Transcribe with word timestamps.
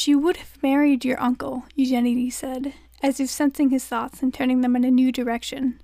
She 0.00 0.14
would 0.14 0.38
have 0.38 0.62
married 0.62 1.04
your 1.04 1.20
uncle, 1.20 1.64
Eugenides 1.74 2.34
said, 2.34 2.72
as 3.02 3.20
if 3.20 3.28
sensing 3.28 3.68
his 3.68 3.84
thoughts 3.84 4.22
and 4.22 4.32
turning 4.32 4.62
them 4.62 4.74
in 4.74 4.82
a 4.82 4.90
new 4.90 5.12
direction. 5.12 5.78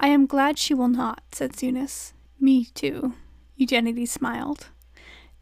I 0.00 0.08
am 0.08 0.26
glad 0.26 0.58
she 0.58 0.74
will 0.74 0.88
not, 0.88 1.22
said 1.30 1.52
Sounis. 1.52 2.12
Me 2.40 2.64
too. 2.64 3.14
Eugenides 3.54 4.10
smiled. 4.10 4.66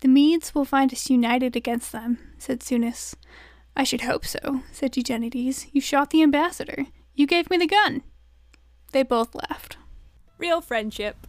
The 0.01 0.09
Medes 0.09 0.55
will 0.55 0.67
find 0.67 0.93
us 0.93 1.09
united 1.09 1.57
against 1.57 1.93
them, 1.93 2.19
said 2.37 2.61
Sounis. 2.61 3.15
I 3.75 3.85
should 3.85 4.03
hope 4.03 4.27
so, 4.27 4.65
said 4.71 4.99
Eugenides. 4.99 5.69
You 5.73 5.81
shot 5.81 6.11
the 6.11 6.23
ambassador. 6.23 6.85
You 7.15 7.27
gave 7.27 7.49
me 7.49 7.57
the 7.57 7.67
gun. 7.67 8.03
They 8.93 9.03
both 9.03 9.35
laughed. 9.35 9.79
Real 10.37 10.61
friendship. 10.61 11.27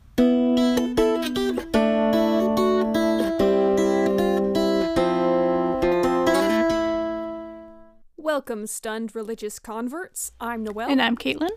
Welcome, 8.34 8.66
stunned 8.66 9.14
religious 9.14 9.60
converts. 9.60 10.32
I'm 10.40 10.64
Noelle. 10.64 10.90
And 10.90 11.02
I'm 11.02 11.18
Caitlin. 11.18 11.50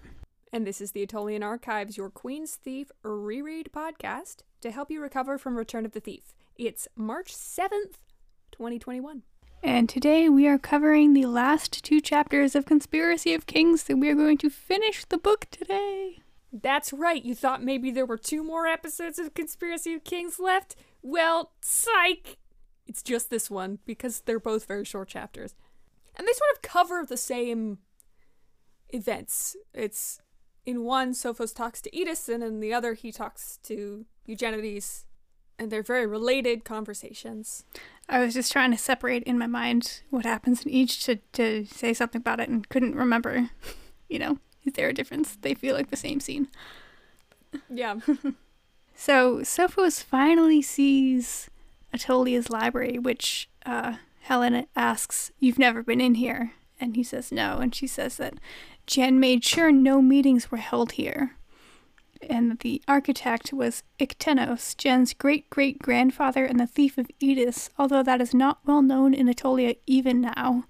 And 0.53 0.67
this 0.67 0.81
is 0.81 0.91
the 0.91 1.07
Attolian 1.07 1.45
Archives, 1.45 1.97
your 1.97 2.11
Queen's 2.11 2.57
Thief 2.57 2.91
reread 3.05 3.71
podcast 3.73 4.39
to 4.61 4.73
help 4.73 4.91
you 4.91 5.01
recover 5.01 5.39
from 5.39 5.57
Return 5.57 5.87
of 5.87 5.93
the 5.93 6.01
Thief. 6.01 6.35
It's 6.57 6.89
March 6.97 7.33
7th, 7.33 8.01
2021. 8.51 9.23
And 9.63 9.89
today 9.89 10.29
we 10.29 10.49
are 10.49 10.59
covering 10.59 11.15
the 11.15 11.27
last 11.27 11.85
two 11.85 12.01
chapters 12.01 12.57
of 12.57 12.67
Conspiracy 12.67 13.35
of 13.35 13.47
Kings, 13.47 13.89
and 13.89 14.01
we 14.01 14.09
are 14.09 14.17
going 14.17 14.39
to 14.39 14.51
finish 14.51 15.05
the 15.05 15.17
book 15.17 15.47
today. 15.53 16.19
That's 16.53 16.93
right. 16.93 17.25
You 17.25 17.37
thought 17.37 17.63
maybe 17.63 17.93
there 17.93 18.05
were 18.05 18.19
two 18.19 18.43
more 18.43 18.67
episodes 18.67 19.21
of 19.21 19.33
Conspiracy 19.33 19.95
of 19.95 20.03
Kings 20.03 20.41
left? 20.41 20.75
Well, 21.03 21.53
psych! 21.61 22.39
It's 22.85 23.01
just 23.01 23.31
this 23.31 23.49
one 23.49 23.79
because 23.87 24.23
they're 24.23 24.41
both 24.41 24.67
very 24.67 24.85
short 24.85 25.07
chapters 25.07 25.55
and 26.17 26.27
they 26.27 26.33
sort 26.33 26.51
of 26.55 26.63
cover 26.63 27.05
the 27.07 27.17
same 27.17 27.79
events. 28.91 29.57
It's 29.73 30.21
in 30.67 30.85
one, 30.85 31.13
Sophos 31.13 31.55
talks 31.55 31.81
to 31.83 31.91
Eddis, 31.91 32.33
and 32.33 32.43
in 32.43 32.61
the 32.61 32.73
other, 32.73 32.95
he 32.95 33.13
talks 33.13 33.59
to 33.65 34.07
Eugenides, 34.25 35.05
and 35.59 35.71
they're 35.71 35.83
very 35.83 36.07
related 36.07 36.65
conversations. 36.65 37.65
I 38.09 38.21
was 38.21 38.35
just 38.35 38.53
trying 38.53 38.71
to 38.71 38.79
separate 38.79 39.23
in 39.25 39.39
my 39.39 39.47
mind 39.47 40.03
what 40.11 40.25
happens 40.25 40.63
in 40.63 40.71
each 40.71 41.05
to, 41.05 41.17
to 41.33 41.67
say 41.67 41.93
something 41.93 42.21
about 42.21 42.41
it 42.41 42.49
and 42.49 42.69
couldn't 42.69 42.95
remember. 42.95 43.51
you 44.09 44.19
know, 44.19 44.39
is 44.65 44.73
there 44.75 44.89
a 44.89 44.95
difference? 44.95 45.37
They 45.41 45.55
feel 45.55 45.75
like 45.75 45.91
the 45.91 45.97
same 45.97 46.21
scene. 46.21 46.49
Yeah. 47.69 47.97
so 48.95 49.39
Sophos 49.39 50.03
finally 50.03 50.63
sees 50.63 51.51
Attolia's 51.93 52.51
library, 52.51 52.99
which 52.99 53.49
uh, 53.67 53.97
Helen 54.25 54.67
asks, 54.75 55.33
You've 55.39 55.59
never 55.59 55.83
been 55.83 56.01
in 56.01 56.15
here? 56.15 56.53
And 56.81 56.97
he 56.97 57.03
says 57.03 57.31
no. 57.31 57.59
And 57.59 57.75
she 57.75 57.87
says 57.87 58.17
that 58.17 58.35
Jen 58.87 59.21
made 59.21 59.45
sure 59.45 59.71
no 59.71 60.01
meetings 60.01 60.51
were 60.51 60.57
held 60.57 60.93
here. 60.93 61.37
And 62.23 62.51
that 62.51 62.61
the 62.61 62.81
architect 62.89 63.53
was 63.53 63.83
Ictenos, 64.01 64.79
Jen's 64.79 65.13
great 65.13 65.51
great 65.51 65.79
grandfather 65.79 66.47
and 66.47 66.59
the 66.59 66.67
thief 66.67 66.97
of 66.97 67.11
Eddis, 67.21 67.69
although 67.79 68.03
that 68.03 68.23
is 68.23 68.33
not 68.33 68.61
well 68.65 68.81
known 68.81 69.13
in 69.13 69.27
Attolia 69.29 69.77
even 69.87 70.23
now. 70.23 70.65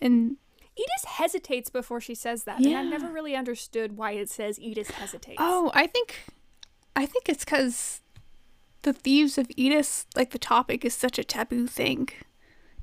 And 0.00 0.38
Eddis 0.76 1.04
hesitates 1.06 1.70
before 1.70 2.00
she 2.00 2.16
says 2.16 2.42
that, 2.42 2.58
yeah. 2.58 2.80
and 2.80 2.92
I've 2.92 3.00
never 3.00 3.12
really 3.14 3.36
understood 3.36 3.96
why 3.96 4.12
it 4.12 4.28
says 4.28 4.58
Eddis 4.58 4.90
hesitates. 4.90 5.38
Oh, 5.38 5.70
I 5.74 5.86
think, 5.86 6.24
I 6.96 7.06
think 7.06 7.28
it's 7.28 7.44
because 7.44 8.00
the 8.82 8.92
thieves 8.92 9.38
of 9.38 9.46
Eddis, 9.50 10.06
like 10.16 10.30
the 10.32 10.38
topic, 10.38 10.84
is 10.84 10.92
such 10.94 11.20
a 11.20 11.24
taboo 11.24 11.68
thing 11.68 12.08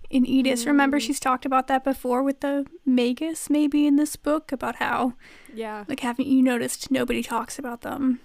in 0.09 0.25
Eddis. 0.25 0.63
Mm. 0.63 0.67
Remember, 0.67 0.99
she's 0.99 1.19
talked 1.19 1.45
about 1.45 1.67
that 1.67 1.83
before 1.83 2.23
with 2.23 2.41
the 2.41 2.65
Magus, 2.85 3.49
maybe 3.49 3.85
in 3.85 3.95
this 3.95 4.15
book, 4.15 4.51
about 4.51 4.77
how, 4.77 5.13
yeah, 5.53 5.85
like, 5.87 6.01
haven't 6.01 6.27
you 6.27 6.41
noticed 6.41 6.91
nobody 6.91 7.21
talks 7.21 7.59
about 7.59 7.81
them? 7.81 8.19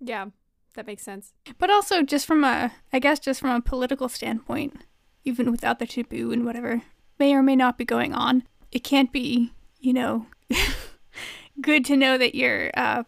Yeah, 0.00 0.26
that 0.74 0.86
makes 0.86 1.02
sense. 1.02 1.34
But 1.58 1.70
also, 1.70 2.02
just 2.02 2.26
from 2.26 2.44
a, 2.44 2.72
I 2.92 2.98
guess, 2.98 3.18
just 3.18 3.40
from 3.40 3.50
a 3.50 3.60
political 3.60 4.08
standpoint, 4.08 4.84
even 5.24 5.50
without 5.50 5.78
the 5.78 5.86
taboo 5.86 6.32
and 6.32 6.44
whatever 6.44 6.82
may 7.18 7.34
or 7.34 7.42
may 7.42 7.56
not 7.56 7.78
be 7.78 7.84
going 7.84 8.14
on, 8.14 8.42
it 8.72 8.82
can't 8.82 9.12
be, 9.12 9.52
you 9.78 9.92
know, 9.92 10.26
good 11.60 11.84
to 11.84 11.96
know 11.96 12.18
that 12.18 12.34
your 12.34 12.70
uh, 12.74 13.04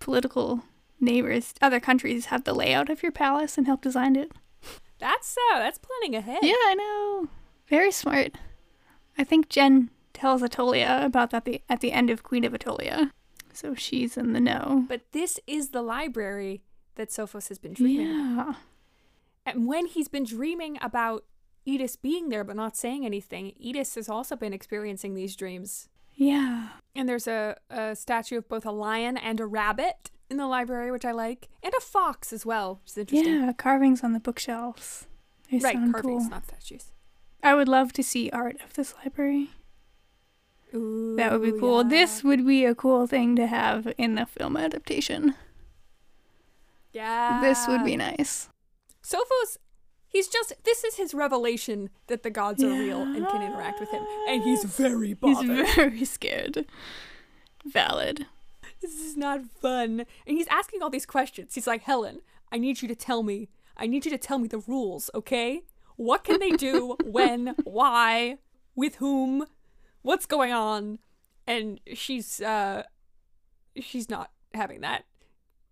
political 0.00 0.62
neighbors, 1.00 1.54
other 1.60 1.80
countries, 1.80 2.26
have 2.26 2.44
the 2.44 2.54
layout 2.54 2.88
of 2.90 3.02
your 3.02 3.12
palace 3.12 3.56
and 3.56 3.66
help 3.66 3.82
design 3.82 4.16
it. 4.16 4.32
That's 5.04 5.36
uh, 5.52 5.58
that's 5.58 5.76
planning 5.76 6.16
ahead. 6.16 6.38
Yeah, 6.40 6.54
I 6.54 6.74
know. 6.74 7.28
Very 7.68 7.92
smart. 7.92 8.36
I 9.18 9.24
think 9.24 9.50
Jen 9.50 9.90
tells 10.14 10.40
Attolia 10.40 11.04
about 11.04 11.28
that 11.28 11.44
the, 11.44 11.60
at 11.68 11.80
the 11.80 11.92
end 11.92 12.08
of 12.08 12.22
Queen 12.22 12.42
of 12.42 12.54
Attolia. 12.54 13.10
So 13.52 13.74
she's 13.74 14.16
in 14.16 14.32
the 14.32 14.40
know. 14.40 14.86
But 14.88 15.02
this 15.12 15.38
is 15.46 15.68
the 15.68 15.82
library 15.82 16.62
that 16.94 17.10
Sophos 17.10 17.48
has 17.50 17.58
been 17.58 17.74
dreaming 17.74 18.06
yeah. 18.06 18.32
about. 18.32 18.56
And 19.44 19.66
when 19.66 19.84
he's 19.84 20.08
been 20.08 20.24
dreaming 20.24 20.78
about 20.80 21.24
Eddis 21.68 22.00
being 22.00 22.30
there 22.30 22.42
but 22.42 22.56
not 22.56 22.74
saying 22.74 23.04
anything, 23.04 23.52
Eddis 23.62 23.96
has 23.96 24.08
also 24.08 24.36
been 24.36 24.54
experiencing 24.54 25.14
these 25.14 25.36
dreams. 25.36 25.90
Yeah. 26.14 26.68
And 26.94 27.06
there's 27.06 27.26
a, 27.26 27.58
a 27.68 27.94
statue 27.94 28.38
of 28.38 28.48
both 28.48 28.64
a 28.64 28.72
lion 28.72 29.18
and 29.18 29.38
a 29.38 29.44
rabbit 29.44 30.10
in 30.30 30.36
the 30.36 30.46
library, 30.46 30.90
which 30.90 31.04
I 31.04 31.12
like, 31.12 31.48
and 31.62 31.72
a 31.76 31.80
fox 31.80 32.32
as 32.32 32.46
well, 32.46 32.80
which 32.82 32.92
is 32.92 32.98
interesting. 32.98 33.42
Yeah, 33.42 33.52
carvings 33.52 34.02
on 34.02 34.12
the 34.12 34.20
bookshelves. 34.20 35.06
They 35.50 35.58
right, 35.58 35.74
sound 35.74 35.92
carvings, 35.92 36.24
cool. 36.24 36.30
not 36.30 36.46
statues. 36.46 36.92
I 37.42 37.54
would 37.54 37.68
love 37.68 37.92
to 37.94 38.02
see 38.02 38.30
art 38.30 38.56
of 38.64 38.72
this 38.74 38.94
library. 39.04 39.50
Ooh, 40.74 41.14
that 41.16 41.30
would 41.30 41.42
be 41.42 41.58
cool. 41.58 41.82
Yeah. 41.82 41.88
This 41.88 42.24
would 42.24 42.46
be 42.46 42.64
a 42.64 42.74
cool 42.74 43.06
thing 43.06 43.36
to 43.36 43.46
have 43.46 43.92
in 43.98 44.14
the 44.14 44.26
film 44.26 44.56
adaptation. 44.56 45.34
Yeah. 46.92 47.40
This 47.40 47.68
would 47.68 47.84
be 47.84 47.96
nice. 47.96 48.48
Sophos, 49.02 49.58
he's 50.08 50.26
just, 50.26 50.54
this 50.64 50.82
is 50.84 50.96
his 50.96 51.12
revelation 51.12 51.90
that 52.06 52.22
the 52.22 52.30
gods 52.30 52.62
yeah. 52.62 52.70
are 52.70 52.78
real 52.78 53.02
and 53.02 53.26
can 53.26 53.42
interact 53.42 53.78
with 53.78 53.90
him. 53.90 54.02
And 54.28 54.42
he's 54.42 54.64
very 54.64 55.12
bothered. 55.12 55.66
He's 55.66 55.74
very 55.74 56.04
scared. 56.04 56.66
Valid 57.64 58.26
this 58.80 58.94
is 59.00 59.16
not 59.16 59.44
fun. 59.60 60.00
And 60.26 60.36
he's 60.36 60.48
asking 60.48 60.82
all 60.82 60.90
these 60.90 61.06
questions. 61.06 61.54
He's 61.54 61.66
like, 61.66 61.82
Helen, 61.82 62.20
I 62.52 62.58
need 62.58 62.82
you 62.82 62.88
to 62.88 62.94
tell 62.94 63.22
me. 63.22 63.48
I 63.76 63.86
need 63.86 64.04
you 64.04 64.10
to 64.10 64.18
tell 64.18 64.38
me 64.38 64.48
the 64.48 64.58
rules, 64.58 65.10
okay? 65.14 65.62
What 65.96 66.24
can 66.24 66.40
they 66.40 66.50
do? 66.50 66.96
when? 67.04 67.54
Why? 67.64 68.38
With 68.74 68.96
whom? 68.96 69.46
What's 70.02 70.26
going 70.26 70.52
on? 70.52 70.98
And 71.46 71.80
she's 71.94 72.40
uh 72.40 72.84
she's 73.80 74.08
not 74.08 74.30
having 74.54 74.80
that. 74.80 75.04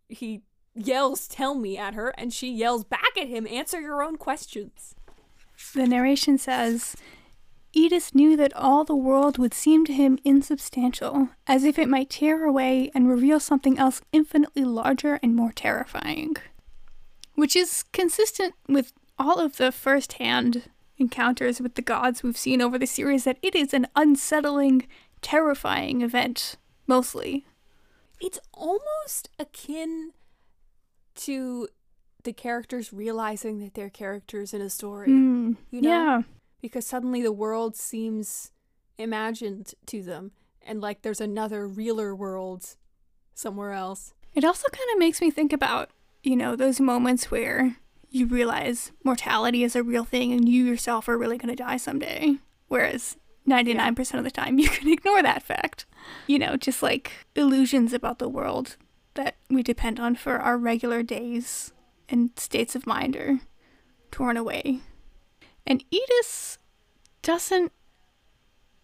He 0.08 0.42
yells, 0.74 1.28
tell 1.28 1.54
me 1.54 1.78
at 1.78 1.94
her, 1.94 2.10
and 2.18 2.32
she 2.32 2.52
yells 2.52 2.84
back 2.84 3.16
at 3.18 3.28
him, 3.28 3.46
answer 3.46 3.80
your 3.80 4.02
own 4.02 4.16
questions. 4.16 4.94
The 5.74 5.86
narration 5.86 6.38
says 6.38 6.96
Edis 7.74 8.14
knew 8.14 8.36
that 8.36 8.54
all 8.54 8.84
the 8.84 8.96
world 8.96 9.38
would 9.38 9.54
seem 9.54 9.86
to 9.86 9.92
him 9.92 10.18
insubstantial, 10.24 11.30
as 11.46 11.64
if 11.64 11.78
it 11.78 11.88
might 11.88 12.10
tear 12.10 12.44
away 12.44 12.90
and 12.94 13.08
reveal 13.08 13.40
something 13.40 13.78
else 13.78 14.02
infinitely 14.12 14.64
larger 14.64 15.18
and 15.22 15.34
more 15.34 15.52
terrifying. 15.52 16.36
Which 17.34 17.56
is 17.56 17.82
consistent 17.92 18.54
with 18.68 18.92
all 19.18 19.38
of 19.38 19.56
the 19.56 19.72
first 19.72 20.14
hand 20.14 20.64
encounters 20.98 21.60
with 21.60 21.74
the 21.74 21.82
gods 21.82 22.22
we've 22.22 22.36
seen 22.36 22.60
over 22.60 22.78
the 22.78 22.86
series, 22.86 23.24
that 23.24 23.38
it 23.40 23.54
is 23.54 23.72
an 23.72 23.86
unsettling, 23.96 24.86
terrifying 25.22 26.02
event, 26.02 26.56
mostly. 26.86 27.46
It's 28.20 28.38
almost 28.52 29.30
akin 29.38 30.12
to 31.14 31.68
the 32.22 32.34
characters 32.34 32.92
realizing 32.92 33.60
that 33.60 33.74
they're 33.74 33.90
characters 33.90 34.52
in 34.52 34.60
a 34.60 34.70
story. 34.70 35.08
Mm, 35.08 35.56
you 35.70 35.80
know? 35.80 35.88
Yeah 35.88 36.22
because 36.62 36.86
suddenly 36.86 37.20
the 37.20 37.32
world 37.32 37.76
seems 37.76 38.52
imagined 38.96 39.74
to 39.86 40.02
them 40.02 40.30
and 40.66 40.80
like 40.80 41.02
there's 41.02 41.20
another 41.20 41.66
realer 41.66 42.14
world 42.14 42.76
somewhere 43.34 43.72
else. 43.72 44.14
It 44.34 44.44
also 44.44 44.68
kind 44.68 44.88
of 44.92 44.98
makes 44.98 45.20
me 45.20 45.30
think 45.30 45.52
about, 45.52 45.90
you 46.22 46.36
know, 46.36 46.56
those 46.56 46.80
moments 46.80 47.30
where 47.30 47.76
you 48.10 48.26
realize 48.26 48.92
mortality 49.04 49.64
is 49.64 49.74
a 49.74 49.82
real 49.82 50.04
thing 50.04 50.32
and 50.32 50.48
you 50.48 50.64
yourself 50.64 51.08
are 51.08 51.18
really 51.18 51.36
going 51.36 51.54
to 51.54 51.62
die 51.62 51.76
someday. 51.76 52.36
Whereas 52.68 53.16
99% 53.48 54.12
yeah. 54.12 54.18
of 54.18 54.24
the 54.24 54.30
time 54.30 54.58
you 54.58 54.68
can 54.68 54.90
ignore 54.90 55.22
that 55.22 55.42
fact. 55.42 55.86
You 56.26 56.38
know, 56.38 56.56
just 56.56 56.82
like 56.82 57.12
illusions 57.34 57.92
about 57.92 58.18
the 58.18 58.28
world 58.28 58.76
that 59.14 59.36
we 59.50 59.62
depend 59.62 60.00
on 60.00 60.14
for 60.14 60.38
our 60.38 60.56
regular 60.56 61.02
days 61.02 61.72
and 62.08 62.30
states 62.36 62.74
of 62.74 62.86
mind 62.86 63.16
are 63.16 63.40
torn 64.10 64.36
away 64.36 64.80
and 65.66 65.84
Eddis 65.90 66.58
doesn't 67.22 67.72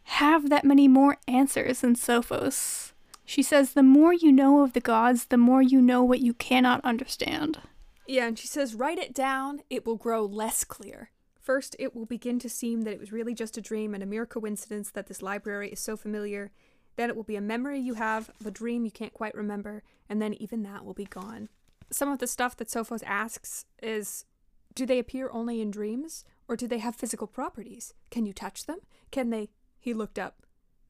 have 0.05 0.49
that 0.49 0.65
many 0.65 0.89
more 0.89 1.19
answers 1.27 1.81
than 1.81 1.95
Sophos. 1.95 2.93
She 3.25 3.43
says, 3.43 3.73
The 3.73 3.83
more 3.83 4.15
you 4.15 4.33
know 4.33 4.63
of 4.63 4.73
the 4.73 4.81
gods, 4.81 5.27
the 5.27 5.37
more 5.37 5.61
you 5.61 5.83
know 5.83 6.03
what 6.03 6.21
you 6.21 6.33
cannot 6.33 6.81
understand. 6.83 7.59
Yeah, 8.07 8.27
and 8.27 8.39
she 8.39 8.47
says, 8.47 8.75
Write 8.75 8.99
it 8.99 9.13
down, 9.13 9.61
it 9.69 9.85
will 9.85 9.97
grow 9.97 10.25
less 10.25 10.65
clear. 10.65 11.11
First, 11.39 11.77
it 11.79 11.95
will 11.95 12.07
begin 12.07 12.39
to 12.41 12.49
seem 12.49 12.83
that 12.83 12.93
it 12.93 13.01
was 13.01 13.13
really 13.13 13.35
just 13.35 13.57
a 13.59 13.61
dream 13.61 13.93
and 13.93 14.03
a 14.03 14.07
mere 14.07 14.27
coincidence 14.27 14.91
that 14.91 15.09
this 15.09 15.23
library 15.23 15.71
is 15.71 15.81
so 15.81 15.97
familiar. 15.97 16.51
Then 16.97 17.11
it 17.11 17.17
will 17.17 17.23
be 17.23 17.37
a 17.37 17.41
memory 17.41 17.79
you 17.79 17.95
have 17.95 18.31
of 18.41 18.47
a 18.47 18.51
dream 18.51 18.85
you 18.85 18.91
can't 18.91 19.15
quite 19.15 19.35
remember, 19.35 19.83
and 20.09 20.21
then 20.21 20.35
even 20.35 20.63
that 20.63 20.85
will 20.85 20.95
be 20.95 21.05
gone. 21.05 21.49
Some 21.91 22.11
of 22.11 22.19
the 22.19 22.27
stuff 22.27 22.57
that 22.57 22.69
Sophos 22.69 23.03
asks 23.05 23.67
is 23.83 24.25
do 24.75 24.87
they 24.87 24.99
appear 24.99 25.31
only 25.33 25.61
in 25.61 25.71
dreams, 25.71 26.25
or 26.49 26.57
do 26.57 26.67
they 26.67 26.79
have 26.79 26.97
physical 26.97 27.27
properties? 27.27 27.95
Can 28.11 28.27
you 28.27 28.33
touch 28.33 28.67
them? 28.67 28.79
Can 29.11 29.31
they. 29.31 29.49
He 29.79 29.95
looked 29.95 30.19
up. 30.19 30.43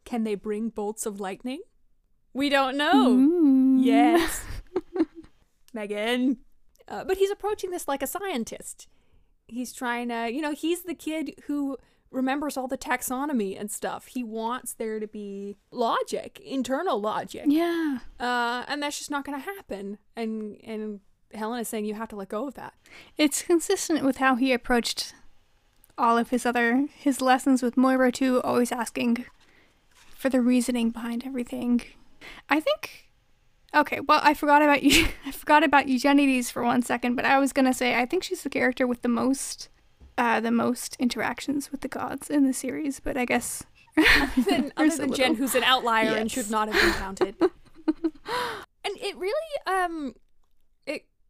Can 0.04 0.24
they 0.24 0.34
bring 0.34 0.70
bolts 0.70 1.04
of 1.04 1.20
lightning? 1.20 1.60
We 2.32 2.48
don't 2.48 2.76
know. 2.76 3.08
Ooh. 3.08 3.78
Yes. 3.80 4.42
Megan. 5.74 6.38
Uh, 6.86 7.04
but 7.04 7.18
he's 7.18 7.30
approaching 7.30 7.70
this 7.70 7.86
like 7.86 8.02
a 8.02 8.06
scientist. 8.06 8.88
He's 9.46 9.72
trying 9.72 10.08
to, 10.08 10.30
you 10.32 10.40
know, 10.40 10.52
he's 10.52 10.82
the 10.82 10.94
kid 10.94 11.34
who 11.46 11.76
remembers 12.10 12.56
all 12.56 12.68
the 12.68 12.78
taxonomy 12.78 13.58
and 13.58 13.70
stuff. 13.70 14.06
He 14.06 14.24
wants 14.24 14.74
there 14.74 14.98
to 15.00 15.06
be 15.06 15.56
logic, 15.70 16.40
internal 16.40 17.00
logic. 17.00 17.44
Yeah. 17.46 17.98
Uh, 18.18 18.64
and 18.66 18.82
that's 18.82 18.98
just 18.98 19.10
not 19.10 19.24
going 19.24 19.38
to 19.38 19.44
happen. 19.44 19.98
And 20.16 20.56
and 20.64 21.00
Helen 21.34 21.60
is 21.60 21.68
saying 21.68 21.84
you 21.84 21.94
have 21.94 22.08
to 22.08 22.16
let 22.16 22.28
go 22.28 22.48
of 22.48 22.54
that. 22.54 22.74
It's 23.16 23.42
consistent 23.42 24.04
with 24.04 24.16
how 24.18 24.36
he 24.36 24.52
approached 24.52 25.14
all 25.96 26.16
of 26.16 26.30
his 26.30 26.46
other 26.46 26.86
his 26.94 27.20
lessons 27.20 27.62
with 27.62 27.76
Moira 27.76 28.12
too, 28.12 28.40
always 28.42 28.72
asking 28.72 29.24
for 29.90 30.28
the 30.28 30.40
reasoning 30.40 30.90
behind 30.90 31.24
everything. 31.26 31.82
I 32.48 32.60
think 32.60 33.10
Okay, 33.74 34.00
well 34.00 34.20
I 34.22 34.34
forgot 34.34 34.62
about 34.62 34.82
you 34.82 35.08
I 35.26 35.32
forgot 35.32 35.62
about 35.62 35.88
Eugenides 35.88 36.50
for 36.50 36.62
one 36.62 36.82
second, 36.82 37.16
but 37.16 37.24
I 37.24 37.38
was 37.38 37.52
gonna 37.52 37.74
say 37.74 37.96
I 37.96 38.06
think 38.06 38.22
she's 38.22 38.42
the 38.42 38.50
character 38.50 38.86
with 38.86 39.02
the 39.02 39.08
most 39.08 39.68
uh 40.16 40.40
the 40.40 40.50
most 40.50 40.96
interactions 40.98 41.70
with 41.70 41.82
the 41.82 41.88
gods 41.88 42.30
in 42.30 42.46
the 42.46 42.52
series, 42.54 43.00
but 43.00 43.16
I 43.16 43.24
guess 43.24 43.64
Than, 43.96 44.72
other 44.76 44.88
There's 44.88 44.94
a 44.94 45.02
than 45.02 45.12
Jen, 45.12 45.34
who's 45.34 45.54
an 45.54 45.64
outlier 45.64 46.14
and 46.14 46.30
should 46.30 46.50
not 46.50 46.68
have 46.68 46.80
been 46.80 47.00
counted. 47.00 47.34
and 47.40 48.96
it 48.96 49.16
really, 49.16 49.32
um, 49.66 50.14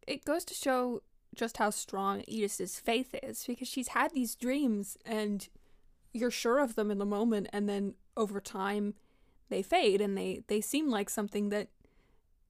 it 0.09 0.25
goes 0.25 0.43
to 0.45 0.53
show 0.53 1.01
just 1.35 1.57
how 1.57 1.69
strong 1.69 2.23
Edith's 2.27 2.79
faith 2.79 3.13
is 3.23 3.43
because 3.45 3.67
she's 3.67 3.89
had 3.89 4.13
these 4.13 4.35
dreams 4.35 4.97
and 5.05 5.47
you're 6.11 6.31
sure 6.31 6.59
of 6.59 6.75
them 6.75 6.89
in 6.91 6.97
the 6.97 7.05
moment, 7.05 7.47
and 7.53 7.69
then 7.69 7.93
over 8.17 8.41
time 8.41 8.95
they 9.49 9.61
fade 9.61 10.01
and 10.01 10.17
they 10.17 10.43
they 10.47 10.61
seem 10.61 10.89
like 10.89 11.09
something 11.09 11.49
that 11.49 11.67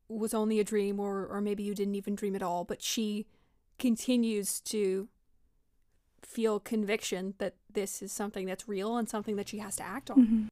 was 0.07 0.33
only 0.33 0.59
a 0.59 0.63
dream 0.63 0.99
or 0.99 1.25
or 1.25 1.41
maybe 1.41 1.61
you 1.63 1.75
didn't 1.75 1.95
even 1.95 2.15
dream 2.15 2.35
at 2.35 2.41
all. 2.43 2.63
But 2.63 2.81
she 2.81 3.27
continues 3.77 4.59
to 4.61 5.07
feel 6.21 6.59
conviction 6.59 7.33
that 7.37 7.55
this 7.71 8.01
is 8.01 8.11
something 8.11 8.45
that's 8.45 8.67
real 8.67 8.97
and 8.97 9.07
something 9.09 9.35
that 9.35 9.47
she 9.49 9.59
has 9.59 9.75
to 9.77 9.83
act 9.83 10.09
on. 10.09 10.17
Mhm, 10.27 10.47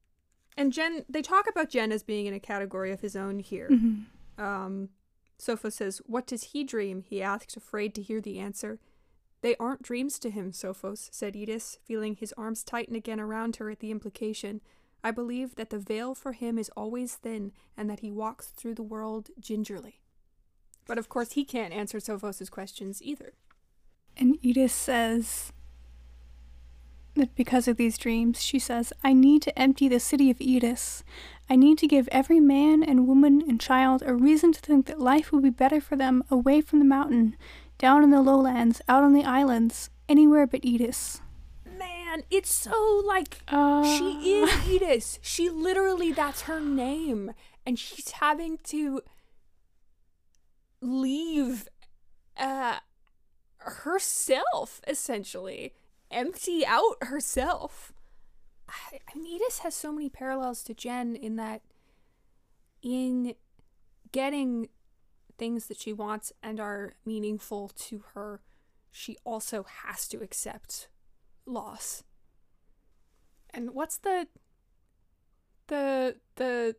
And 0.60 0.74
Jen, 0.74 1.06
they 1.08 1.22
talk 1.22 1.48
about 1.48 1.70
Jen 1.70 1.92
as 1.92 2.02
being 2.04 2.26
in 2.26 2.34
a 2.34 2.40
category 2.40 2.92
of 2.92 3.02
his 3.02 3.16
own 3.16 3.40
here. 3.40 3.70
mhm. 3.70 4.06
Um, 4.40 4.90
Sophos 5.40 5.74
says, 5.74 6.02
What 6.06 6.28
does 6.28 6.44
he 6.46 6.64
dream? 6.64 7.02
He 7.02 7.22
asked, 7.22 7.56
afraid 7.56 7.94
to 7.96 8.02
hear 8.02 8.22
the 8.22 8.40
answer. 8.40 8.80
They 9.42 9.56
aren't 9.58 9.84
dreams 9.84 10.18
to 10.20 10.30
him, 10.30 10.52
Sophos, 10.52 11.10
said 11.12 11.36
Edith, 11.36 11.78
feeling 11.84 12.16
his 12.16 12.34
arms 12.38 12.64
tighten 12.64 12.96
again 12.96 13.20
around 13.20 13.58
her 13.58 13.70
at 13.70 13.80
the 13.80 13.92
implication. 13.92 14.62
I 15.04 15.12
believe 15.12 15.56
that 15.56 15.70
the 15.70 15.80
veil 15.80 16.16
for 16.16 16.34
him 16.34 16.58
is 16.58 16.72
always 16.76 17.16
thin 17.16 17.52
and 17.76 17.90
that 17.90 18.00
he 18.00 18.12
walks 18.12 18.48
through 18.48 18.76
the 18.76 18.84
world 18.84 19.30
gingerly. 19.40 20.02
But 20.86 20.98
of 20.98 21.08
course, 21.08 21.34
he 21.34 21.46
can't 21.46 21.74
answer 21.74 22.00
Sophos's 22.00 22.50
questions 22.50 23.02
either. 23.04 23.34
And 24.16 24.38
Edith 24.42 24.72
says 24.72 25.54
that 27.18 27.36
because 27.36 27.68
of 27.68 27.78
these 27.78 27.98
dreams, 27.98 28.42
she 28.44 28.60
says, 28.60 28.94
I 29.04 29.14
need 29.14 29.42
to 29.44 29.60
empty 29.60 29.88
the 29.88 30.00
city 30.00 30.30
of 30.32 30.38
Eddis. 30.40 31.04
I 31.50 31.56
need 31.56 31.78
to 31.80 31.88
give 31.88 32.08
every 32.12 32.40
man 32.40 32.84
and 32.84 33.08
woman 33.08 33.42
and 33.48 33.60
child 33.60 34.04
a 34.06 34.14
reason 34.14 34.52
to 34.54 34.60
think 34.62 34.86
that 34.88 35.00
life 35.00 35.32
would 35.32 35.44
be 35.44 35.50
better 35.50 35.80
for 35.82 35.96
them 35.96 36.24
away 36.30 36.62
from 36.62 36.80
the 36.80 36.86
mountain, 36.86 37.36
down 37.78 38.04
in 38.04 38.10
the 38.10 38.22
lowlands, 38.22 38.82
out 38.90 39.04
on 39.04 39.14
the 39.14 39.24
islands, 39.24 39.90
anywhere 40.10 40.46
but 40.48 40.62
Eddis. 40.62 41.22
Man, 41.78 42.24
it's 42.32 42.54
so 42.54 43.02
like 43.06 43.38
Uh, 43.48 43.84
She 43.84 44.42
is 44.42 44.68
Edith. 44.70 45.20
She 45.22 45.50
literally, 45.50 46.12
that's 46.12 46.42
her 46.44 46.60
name. 46.60 47.32
And 47.66 47.78
she's 47.78 48.12
having 48.12 48.58
to 48.66 49.02
leave 50.82 51.68
uh, 52.38 52.78
herself, 53.60 54.82
essentially. 54.88 55.74
Empty 56.12 56.66
out 56.66 56.96
herself. 57.02 57.94
I, 58.70 59.18
mean, 59.18 59.40
has 59.62 59.76
so 59.76 59.92
many 59.92 60.10
parallels 60.10 60.64
to 60.64 60.74
Jen 60.74 61.16
in 61.16 61.36
that 61.38 61.62
in 62.82 63.36
getting 64.12 64.70
things 65.38 65.68
that 65.68 65.80
she 65.80 65.94
wants 65.94 66.32
and 66.42 66.60
are 66.60 66.94
meaningful 67.06 67.70
to 67.70 68.04
her, 68.14 68.42
she 68.92 69.18
also 69.24 69.66
has 69.84 70.08
to 70.10 70.18
accept 70.18 70.88
loss. 71.46 72.04
And 73.50 73.72
what's 73.72 73.98
the 73.98 74.28
the 75.68 76.16
the 76.36 76.76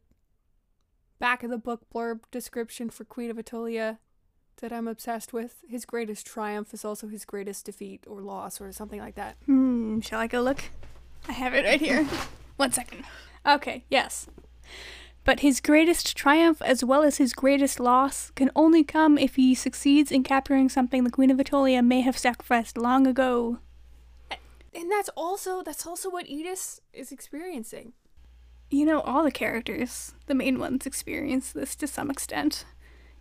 back 1.19 1.42
of 1.42 1.50
the 1.50 1.58
book 1.58 1.86
blurb 1.92 2.20
description 2.30 2.90
for 2.90 3.04
Queen 3.04 3.30
of 3.30 3.36
Attolia 3.36 3.98
that 4.58 4.72
I'm 4.72 4.88
obsessed 4.88 5.32
with? 5.32 5.56
His 5.69 5.84
greatest 5.84 6.26
triumph 6.26 6.72
is 6.72 6.84
also 6.84 7.08
his 7.08 7.25
greatest 7.25 7.64
defeat 7.66 8.05
or 8.06 8.20
loss 8.20 8.60
or 8.60 8.70
something 8.72 9.00
like 9.00 9.14
that. 9.16 9.37
Hmm, 9.46 10.00
shall 10.00 10.20
I 10.20 10.26
go 10.26 10.40
look? 10.40 10.64
I 11.28 11.32
have 11.32 11.55
it 11.55 11.64
right 11.64 11.81
here. 11.81 12.05
One 12.56 12.72
second. 12.72 13.05
Okay, 13.46 13.84
yes. 13.88 14.28
But 15.25 15.40
his 15.40 15.60
greatest 15.60 16.16
triumph, 16.16 16.62
as 16.62 16.82
well 16.82 17.02
as 17.02 17.19
his 17.19 17.34
greatest 17.34 17.78
loss, 17.78 18.31
can 18.31 18.50
only 18.56 18.82
come 18.82 19.19
if 19.19 19.37
he 19.37 19.55
succeeds 19.55 20.10
in 20.10 20.22
capturing 20.22 20.69
something 20.69 21.04
the 21.04 21.11
Queen 21.11 21.31
of 21.31 21.38
Attolia 21.38 21.84
may 21.84 22.00
have 22.00 22.16
sacrificed 22.16 22.78
long 22.78 23.06
ago. 23.06 23.58
And 24.75 24.90
that's 24.90 25.11
also 25.11 25.62
that's 25.62 25.87
also 25.87 26.08
what 26.08 26.28
Edith 26.28 26.81
is 26.93 27.12
experiencing. 27.12 27.93
You 28.70 28.87
know, 28.87 29.00
all 29.00 29.25
the 29.25 29.31
characters, 29.31 30.14
the 30.26 30.34
main 30.34 30.58
ones, 30.58 30.87
experience 30.87 31.52
this 31.52 31.75
to 31.76 31.87
some 31.87 32.11
extent. 32.11 32.64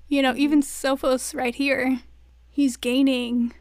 You 0.07 0.21
know, 0.21 0.33
even 0.35 0.61
Sophos 0.61 1.35
right 1.35 1.53
here, 1.55 1.99
he's 2.49 2.77
gaining 2.77 3.53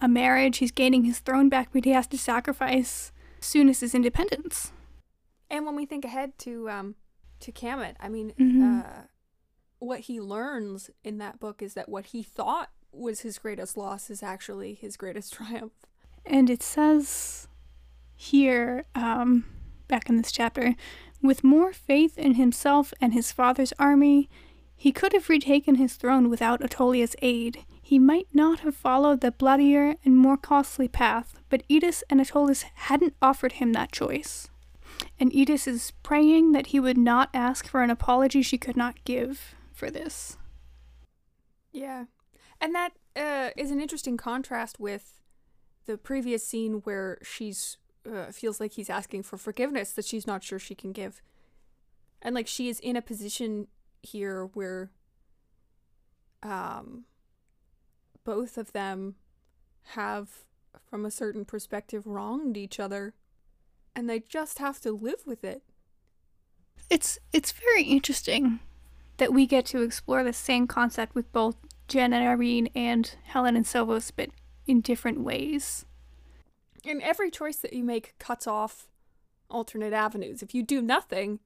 a 0.00 0.08
marriage, 0.08 0.58
he's 0.58 0.72
gaining 0.72 1.04
his 1.04 1.18
throne 1.20 1.48
back, 1.48 1.70
but 1.72 1.84
he 1.84 1.92
has 1.92 2.06
to 2.08 2.18
sacrifice 2.18 3.10
as 3.40 3.46
soon 3.46 3.68
as 3.68 3.80
his 3.80 3.94
independence. 3.94 4.72
And 5.50 5.64
when 5.64 5.76
we 5.76 5.86
think 5.86 6.04
ahead 6.04 6.38
to 6.40 6.68
um 6.68 6.94
to 7.40 7.52
Kamet, 7.52 7.96
I 8.00 8.08
mean, 8.08 8.32
Mhm. 8.38 8.84
uh, 8.84 9.02
what 9.78 10.00
he 10.00 10.20
learns 10.20 10.90
in 11.02 11.18
that 11.18 11.40
book 11.40 11.60
is 11.62 11.74
that 11.74 11.88
what 11.88 12.06
he 12.06 12.22
thought 12.22 12.70
was 12.92 13.20
his 13.20 13.38
greatest 13.38 13.76
loss 13.76 14.08
is 14.08 14.22
actually 14.22 14.74
his 14.74 14.96
greatest 14.96 15.32
triumph. 15.38 15.72
And 16.24 16.48
it 16.48 16.62
says 16.62 17.48
here, 18.16 18.86
um, 18.94 19.44
back 19.88 20.08
in 20.08 20.16
this 20.16 20.32
chapter, 20.32 20.74
with 21.22 21.44
more 21.44 21.72
faith 21.72 22.16
in 22.16 22.34
himself 22.34 22.94
and 23.00 23.12
his 23.12 23.32
father's 23.32 23.72
army, 23.78 24.28
he 24.76 24.92
could 24.92 25.12
have 25.12 25.28
retaken 25.28 25.76
his 25.76 25.94
throne 25.94 26.28
without 26.28 26.62
Attolia's 26.62 27.16
aid. 27.22 27.64
He 27.80 27.98
might 27.98 28.28
not 28.32 28.60
have 28.60 28.74
followed 28.74 29.20
the 29.20 29.30
bloodier 29.30 29.94
and 30.04 30.16
more 30.16 30.36
costly 30.36 30.88
path, 30.88 31.40
but 31.48 31.62
Eddis 31.68 32.02
and 32.10 32.20
Attolis 32.20 32.64
hadn't 32.74 33.14
offered 33.22 33.52
him 33.52 33.72
that 33.72 33.92
choice. 33.92 34.48
And 35.18 35.32
Eddis 35.32 35.66
is 35.66 35.92
praying 36.02 36.52
that 36.52 36.68
he 36.68 36.80
would 36.80 36.98
not 36.98 37.30
ask 37.32 37.66
for 37.66 37.82
an 37.82 37.90
apology 37.90 38.42
she 38.42 38.58
could 38.58 38.76
not 38.76 39.04
give 39.04 39.54
for 39.72 39.90
this. 39.90 40.36
Yeah. 41.72 42.04
And 42.60 42.74
that 42.74 42.92
uh, 43.16 43.50
is 43.56 43.70
an 43.70 43.80
interesting 43.80 44.16
contrast 44.16 44.78
with 44.78 45.20
the 45.86 45.98
previous 45.98 46.46
scene 46.46 46.80
where 46.84 47.18
she's 47.22 47.76
uh, 48.10 48.30
feels 48.32 48.60
like 48.60 48.72
he's 48.72 48.90
asking 48.90 49.22
for 49.22 49.36
forgiveness 49.36 49.92
that 49.92 50.04
she's 50.04 50.26
not 50.26 50.42
sure 50.42 50.58
she 50.58 50.74
can 50.74 50.92
give. 50.92 51.22
And 52.22 52.34
like 52.34 52.46
she 52.46 52.68
is 52.68 52.80
in 52.80 52.96
a 52.96 53.02
position 53.02 53.68
here 54.04 54.46
where 54.54 54.90
um 56.42 57.04
both 58.24 58.56
of 58.56 58.72
them 58.72 59.14
have 59.88 60.44
from 60.88 61.04
a 61.04 61.10
certain 61.10 61.44
perspective 61.44 62.06
wronged 62.06 62.56
each 62.56 62.80
other 62.80 63.14
and 63.94 64.08
they 64.08 64.20
just 64.20 64.58
have 64.58 64.80
to 64.80 64.92
live 64.92 65.26
with 65.26 65.44
it. 65.44 65.62
It's 66.90 67.18
it's 67.32 67.52
very 67.52 67.84
interesting 67.84 68.60
that 69.16 69.32
we 69.32 69.46
get 69.46 69.66
to 69.66 69.82
explore 69.82 70.24
the 70.24 70.32
same 70.32 70.66
concept 70.66 71.14
with 71.14 71.32
both 71.32 71.56
Jen 71.86 72.12
and 72.12 72.26
Irene 72.26 72.68
and 72.74 73.14
Helen 73.24 73.56
and 73.56 73.64
Sophos, 73.64 74.10
but 74.14 74.30
in 74.66 74.80
different 74.80 75.20
ways. 75.20 75.86
And 76.84 77.00
every 77.02 77.30
choice 77.30 77.56
that 77.58 77.72
you 77.72 77.84
make 77.84 78.14
cuts 78.18 78.46
off 78.46 78.88
alternate 79.50 79.92
avenues. 79.92 80.42
If 80.42 80.54
you 80.54 80.62
do 80.62 80.82
nothing, 80.82 81.38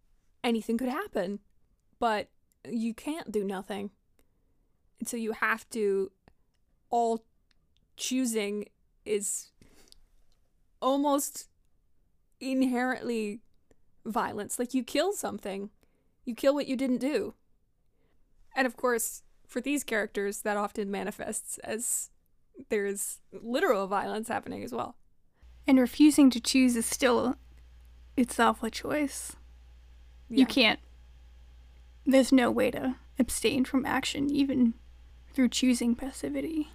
anything 0.43 0.79
could 0.79 0.89
happen. 0.89 1.41
But 1.99 2.29
you 2.65 2.95
can't 2.95 3.31
do 3.31 3.45
nothing. 3.45 3.91
And 4.99 5.09
so 5.09 5.17
you 5.17 5.33
have 5.33 5.69
to 5.71 6.11
all 6.91 7.25
choosing 7.97 8.67
is 9.05 9.51
almost 10.81 11.49
inherently 12.41 13.41
violence. 14.05 14.59
Like 14.59 14.75
you 14.75 14.83
kill 14.83 15.13
something, 15.13 15.71
you 16.25 16.35
kill 16.35 16.55
what 16.55 16.69
you 16.69 16.77
didn't 16.77 16.99
do. 16.99 17.35
And 18.57 18.67
of 18.67 18.77
course, 18.77 19.23
for 19.47 19.61
these 19.61 19.85
characters, 19.85 20.43
that 20.43 20.57
often 20.57 20.91
manifests 20.91 21.59
as 21.59 22.11
there's 22.69 23.21
literal 23.33 23.87
violence 23.87 24.29
happening 24.29 24.65
as 24.65 24.73
well. 24.73 24.97
And 25.67 25.79
refusing 25.79 26.31
to 26.31 26.41
choose 26.41 26.77
is 26.77 26.87
still 26.87 27.37
itself 28.17 28.63
a 28.63 28.71
choice. 28.71 29.37
Yeah. 30.29 30.41
You 30.41 30.47
can't, 30.47 30.81
there's 32.09 32.33
no 32.33 32.51
way 32.51 32.71
to 32.71 32.97
abstain 33.19 33.65
from 33.65 33.85
action, 33.85 34.31
even 34.31 34.75
through 35.33 35.51
choosing 35.51 35.95
passivity. 35.95 36.71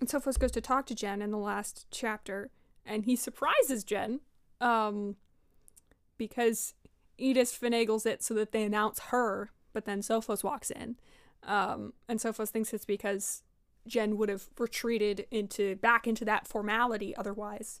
And 0.00 0.08
Sophos 0.08 0.38
goes 0.38 0.50
to 0.52 0.60
talk 0.60 0.86
to 0.86 0.94
Jen 0.94 1.22
in 1.22 1.30
the 1.30 1.38
last 1.38 1.86
chapter, 1.90 2.50
and 2.84 3.04
he 3.04 3.14
surprises 3.14 3.84
Jen, 3.84 4.20
um, 4.60 5.16
because 6.18 6.74
Edith 7.16 7.58
finagles 7.60 8.06
it 8.06 8.22
so 8.22 8.34
that 8.34 8.50
they 8.50 8.64
announce 8.64 8.98
her, 9.10 9.50
but 9.72 9.84
then 9.84 10.00
Sophos 10.00 10.42
walks 10.42 10.70
in, 10.70 10.96
um, 11.44 11.92
and 12.08 12.18
Sophos 12.18 12.48
thinks 12.48 12.74
it's 12.74 12.84
because 12.84 13.42
Jen 13.86 14.16
would 14.16 14.28
have 14.28 14.48
retreated 14.58 15.26
into 15.30 15.76
back 15.76 16.06
into 16.06 16.24
that 16.24 16.48
formality 16.48 17.14
otherwise 17.16 17.80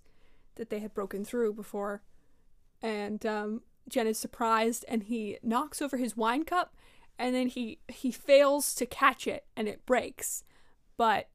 that 0.54 0.70
they 0.70 0.78
had 0.78 0.94
broken 0.94 1.24
through 1.24 1.54
before, 1.54 2.02
and 2.80 3.26
um, 3.26 3.62
Jen 3.88 4.06
is 4.06 4.18
surprised, 4.18 4.84
and 4.88 5.04
he 5.04 5.38
knocks 5.42 5.82
over 5.82 5.96
his 5.96 6.16
wine 6.16 6.44
cup, 6.44 6.74
and 7.18 7.34
then 7.34 7.48
he 7.48 7.80
he 7.88 8.10
fails 8.10 8.74
to 8.76 8.86
catch 8.86 9.26
it, 9.26 9.44
and 9.56 9.68
it 9.68 9.86
breaks, 9.86 10.44
but 10.96 11.28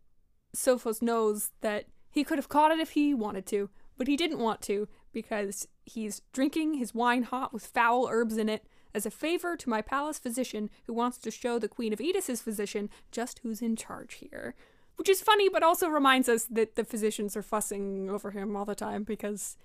Sophos 0.55 1.01
knows 1.01 1.51
that 1.61 1.85
he 2.09 2.23
could 2.23 2.37
have 2.37 2.49
caught 2.49 2.71
it 2.71 2.79
if 2.79 2.91
he 2.91 3.13
wanted 3.13 3.45
to, 3.47 3.69
but 3.97 4.07
he 4.07 4.15
didn't 4.15 4.39
want 4.39 4.61
to 4.61 4.87
because 5.11 5.67
he's 5.85 6.21
drinking 6.33 6.75
his 6.75 6.93
wine 6.93 7.23
hot 7.23 7.53
with 7.53 7.65
foul 7.65 8.07
herbs 8.09 8.37
in 8.37 8.49
it 8.49 8.65
as 8.93 9.05
a 9.05 9.11
favor 9.11 9.57
to 9.57 9.69
my 9.69 9.81
palace 9.81 10.17
physician 10.17 10.69
who 10.85 10.93
wants 10.93 11.17
to 11.17 11.29
show 11.29 11.59
the 11.59 11.67
Queen 11.67 11.91
of 11.91 11.99
Eddis's 11.99 12.41
physician 12.41 12.89
just 13.11 13.39
who's 13.39 13.61
in 13.61 13.75
charge 13.75 14.15
here. 14.15 14.55
Which 14.95 15.09
is 15.09 15.21
funny, 15.21 15.49
but 15.49 15.63
also 15.63 15.89
reminds 15.89 16.29
us 16.29 16.45
that 16.45 16.75
the 16.75 16.85
physicians 16.85 17.35
are 17.35 17.41
fussing 17.41 18.09
over 18.09 18.31
him 18.31 18.55
all 18.55 18.63
the 18.63 18.75
time 18.75 19.03
because 19.03 19.57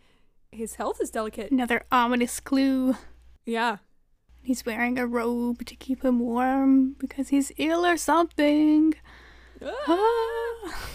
his 0.53 0.77
health 0.77 1.01
is 1.01 1.11
delicate. 1.11 1.51
Another 1.51 1.85
ominous 1.91 2.41
clue. 2.41 2.97
Yeah. 3.45 3.79
He's 4.43 4.65
wearing 4.65 4.99
a 4.99 5.07
robe 5.07 5.65
to 5.67 5.77
keep 5.77 6.05
him 6.05 6.19
warm 6.21 6.97
because 6.99 7.29
he's 7.29 7.53
ill 7.57 7.85
or 7.85 7.97
something. 7.97 8.95
Ah. 9.63 10.89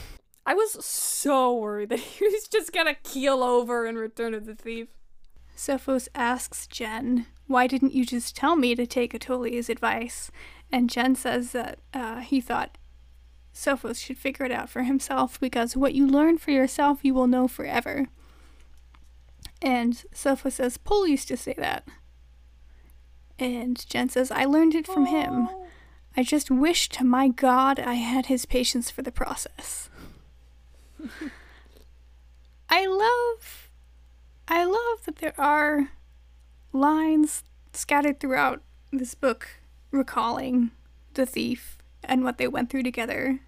I 0.45 0.53
was 0.53 0.83
so 0.85 1.55
worried 1.55 1.89
that 1.89 1.99
he 1.99 2.25
was 2.25 2.47
just 2.47 2.73
gonna 2.73 2.95
keel 3.03 3.43
over 3.43 3.85
in 3.85 3.97
Return 3.97 4.33
of 4.33 4.45
the 4.45 4.55
Thief. 4.55 4.89
Sophos 5.55 6.07
asks 6.13 6.67
Jen, 6.67 7.27
Why 7.47 7.67
didn't 7.67 7.93
you 7.93 8.05
just 8.05 8.35
tell 8.35 8.55
me 8.55 8.75
to 8.75 8.85
take 8.85 9.13
Attolia's 9.13 9.69
advice? 9.69 10.31
And 10.71 10.89
Jen 10.89 11.15
says 11.15 11.51
that 11.51 11.79
uh, 11.93 12.19
he 12.19 12.41
thought 12.41 12.77
Sophos 13.53 14.03
should 14.03 14.17
figure 14.17 14.45
it 14.45 14.51
out 14.51 14.69
for 14.69 14.83
himself 14.83 15.39
because 15.39 15.77
what 15.77 15.93
you 15.93 16.05
learn 16.05 16.37
for 16.37 16.51
yourself 16.51 16.99
you 17.03 17.13
will 17.13 17.27
know 17.27 17.47
forever. 17.47 18.07
And 19.61 19.93
Sophos 20.13 20.53
says, 20.53 20.77
Pol 20.77 21.07
used 21.07 21.27
to 21.29 21.37
say 21.37 21.55
that. 21.57 21.87
And 23.37 23.85
Jen 23.89 24.09
says, 24.09 24.31
I 24.31 24.45
learned 24.45 24.75
it 24.75 24.87
from 24.87 25.07
him. 25.07 25.49
I 26.15 26.23
just 26.23 26.49
wish 26.49 26.87
to 26.89 27.03
my 27.03 27.27
God 27.27 27.79
I 27.79 27.95
had 27.95 28.27
his 28.27 28.45
patience 28.45 28.89
for 28.89 29.01
the 29.01 29.11
process. 29.11 29.89
I 32.69 32.85
love 32.87 33.69
I 34.47 34.63
love 34.63 35.05
that 35.05 35.17
there 35.17 35.33
are 35.39 35.91
lines 36.71 37.43
scattered 37.73 38.19
throughout 38.19 38.61
this 38.91 39.15
book 39.15 39.47
recalling 39.91 40.71
the 41.15 41.25
thief 41.25 41.77
and 42.03 42.23
what 42.23 42.37
they 42.37 42.47
went 42.47 42.69
through 42.69 42.83
together 42.83 43.39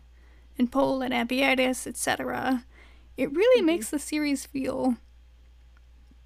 and 0.57 0.71
Pol 0.71 1.01
and 1.01 1.13
Ambiades, 1.13 1.85
etc. 1.85 2.65
It 3.15 3.31
really 3.31 3.61
mm-hmm. 3.61 3.67
makes 3.67 3.89
the 3.89 3.99
series 3.99 4.45
feel 4.45 4.97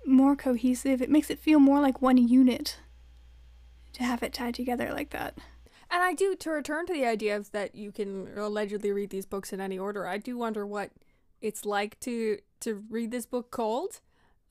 more 0.05 0.35
cohesive. 0.35 1.01
It 1.01 1.09
makes 1.09 1.29
it 1.29 1.39
feel 1.39 1.59
more 1.59 1.79
like 1.79 2.01
one 2.01 2.17
unit 2.17 2.77
to 3.93 4.03
have 4.03 4.23
it 4.23 4.33
tied 4.33 4.55
together 4.55 4.91
like 4.93 5.09
that. 5.11 5.37
And 5.89 6.01
I 6.01 6.13
do, 6.13 6.35
to 6.35 6.49
return 6.49 6.85
to 6.85 6.93
the 6.93 7.05
idea 7.05 7.35
of 7.35 7.51
that 7.51 7.75
you 7.75 7.91
can 7.91 8.29
allegedly 8.37 8.91
read 8.91 9.09
these 9.09 9.25
books 9.25 9.51
in 9.51 9.59
any 9.59 9.77
order, 9.77 10.07
I 10.07 10.17
do 10.17 10.37
wonder 10.37 10.65
what 10.65 10.91
it's 11.41 11.65
like 11.65 11.99
to 12.01 12.37
to 12.61 12.83
read 12.89 13.09
this 13.09 13.25
book 13.25 13.49
cold 13.49 13.99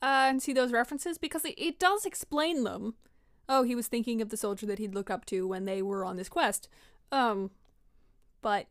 uh, 0.01 0.27
and 0.27 0.43
see 0.43 0.51
those 0.51 0.73
references 0.73 1.17
because 1.17 1.45
it, 1.45 1.55
it 1.57 1.79
does 1.79 2.05
explain 2.05 2.63
them. 2.63 2.95
Oh, 3.47 3.63
he 3.63 3.75
was 3.75 3.87
thinking 3.87 4.21
of 4.21 4.29
the 4.29 4.37
soldier 4.37 4.65
that 4.65 4.79
he'd 4.79 4.93
look 4.93 5.09
up 5.09 5.25
to 5.27 5.47
when 5.47 5.65
they 5.65 5.81
were 5.81 6.03
on 6.03 6.17
this 6.17 6.29
quest. 6.29 6.67
Um, 7.11 7.51
but 8.41 8.67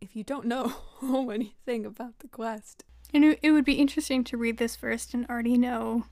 if 0.00 0.14
you 0.14 0.22
don't 0.22 0.46
know 0.46 0.74
anything 1.30 1.86
about 1.86 2.18
the 2.18 2.28
quest, 2.28 2.84
And 3.14 3.36
it, 3.40 3.50
would 3.50 3.64
be 3.64 3.74
interesting 3.74 4.24
to 4.24 4.36
read 4.36 4.58
this 4.58 4.76
first 4.76 5.14
and 5.14 5.26
already 5.28 5.56
know 5.56 6.06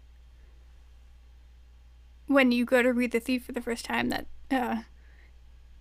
when 2.26 2.52
you 2.52 2.64
go 2.64 2.82
to 2.82 2.92
read 2.92 3.12
The 3.12 3.20
Thief 3.20 3.44
for 3.44 3.52
the 3.52 3.60
first 3.60 3.84
time 3.84 4.08
that 4.08 4.26
uh, 4.50 4.82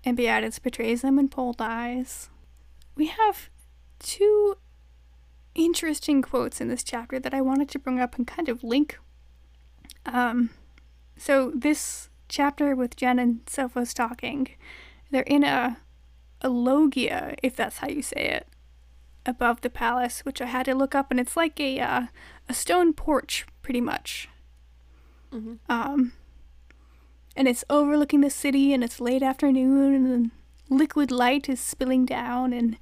betrays 0.04 1.02
them 1.02 1.20
and 1.20 1.32
Pol 1.32 1.54
dies. 1.54 2.30
We 2.96 3.08
have 3.08 3.50
two 4.00 4.58
interesting 5.56 6.22
quotes 6.22 6.60
in 6.60 6.68
this 6.68 6.84
chapter 6.84 7.20
that 7.20 7.34
I 7.34 7.42
wanted 7.42 7.70
to 7.70 7.80
bring 7.80 8.00
up 8.00 8.16
and 8.16 8.28
kind 8.28 8.50
of 8.50 8.64
link. 8.64 9.00
Um, 10.06 10.50
so 11.16 11.52
this 11.56 12.10
chapter 12.28 12.76
with 12.76 12.96
Jen 12.96 13.20
and 13.20 13.46
Sophos 13.46 13.94
talking, 13.94 14.50
they're 15.12 15.22
in 15.22 15.44
a 15.44 15.78
a 16.44 16.50
loggia, 16.50 17.36
if 17.42 17.56
that's 17.56 17.78
how 17.78 17.88
you 17.88 18.02
say 18.02 18.28
it, 18.28 18.48
above 19.26 19.62
the 19.62 19.70
palace, 19.70 20.22
which 20.22 20.42
I 20.42 20.46
had 20.46 20.66
to 20.66 20.76
look 20.76 20.96
up, 20.96 21.12
and 21.12 21.20
it's 21.20 21.38
like 21.38 21.60
a 21.60 21.80
uh, 21.80 22.06
a 22.50 22.54
stone 22.54 22.94
porch, 22.94 23.46
pretty 23.62 23.82
much. 23.82 24.30
Mhm. 25.32 25.60
Um, 25.70 26.14
and 27.36 27.48
it's 27.48 27.64
overlooking 27.70 28.22
the 28.22 28.30
city, 28.30 28.74
and 28.74 28.84
it's 28.84 29.00
late 29.00 29.24
afternoon, 29.24 30.06
and 30.12 30.32
liquid 30.70 31.12
light 31.12 31.50
is 31.50 31.60
spilling 31.60 32.06
down, 32.06 32.54
and 32.54 32.78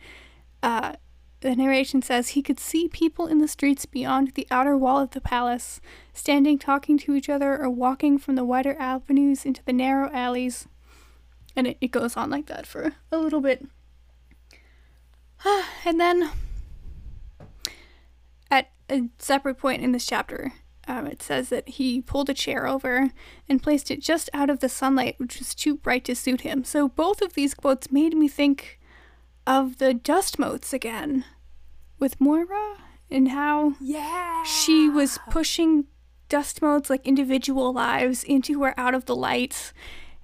uh, 0.62 0.94
the 1.42 1.56
narration 1.56 2.02
says 2.02 2.30
he 2.30 2.42
could 2.42 2.60
see 2.60 2.88
people 2.88 3.26
in 3.28 3.40
the 3.40 3.48
streets 3.48 3.86
beyond 3.86 4.34
the 4.36 4.48
outer 4.52 4.78
wall 4.78 5.00
of 5.00 5.12
the 5.12 5.22
palace, 5.22 5.82
standing 6.14 6.60
talking 6.60 6.98
to 7.00 7.16
each 7.16 7.30
other 7.30 7.60
or 7.60 7.70
walking 7.70 8.18
from 8.18 8.36
the 8.36 8.46
wider 8.46 8.76
avenues 8.80 9.46
into 9.46 9.64
the 9.66 9.74
narrow 9.74 10.12
alleys. 10.12 10.68
And 11.56 11.68
it, 11.68 11.78
it 11.82 11.92
goes 11.92 12.16
on 12.16 12.30
like 12.30 12.46
that 12.46 12.66
for 12.68 12.94
a 13.12 13.18
little 13.18 13.42
bit. 13.42 13.66
and 15.86 16.00
then, 16.00 16.30
at 18.50 18.72
a 18.90 19.10
separate 19.20 19.56
point 19.56 19.82
in 19.82 19.92
this 19.92 20.06
chapter, 20.06 20.54
um, 20.88 21.08
it 21.08 21.22
says 21.22 21.50
that 21.50 21.68
he 21.70 22.02
pulled 22.02 22.30
a 22.30 22.34
chair 22.34 22.68
over 22.68 23.12
and 23.48 23.64
placed 23.64 23.92
it 23.92 24.02
just 24.02 24.30
out 24.34 24.50
of 24.50 24.60
the 24.60 24.70
sunlight, 24.70 25.16
which 25.18 25.40
was 25.40 25.56
too 25.56 25.76
bright 25.76 26.04
to 26.06 26.16
suit 26.16 26.42
him. 26.42 26.64
So 26.64 26.90
both 26.90 27.22
of 27.22 27.34
these 27.34 27.54
quotes 27.54 27.92
made 27.92 28.16
me 28.16 28.28
think 28.28 28.80
of 29.46 29.78
the 29.78 29.94
dust 29.94 30.38
motes 30.38 30.74
again 30.74 31.26
with 32.00 32.20
Moira 32.20 32.78
and 33.10 33.30
how 33.30 33.76
yeah, 33.80 34.44
she 34.44 34.90
was 34.90 35.20
pushing 35.30 35.86
dust 36.30 36.62
motes 36.62 36.90
like 36.90 37.06
individual 37.06 37.74
lives 37.74 38.24
into 38.24 38.64
or 38.64 38.74
out 38.78 38.96
of 38.96 39.06
the 39.06 39.16
light. 39.16 39.74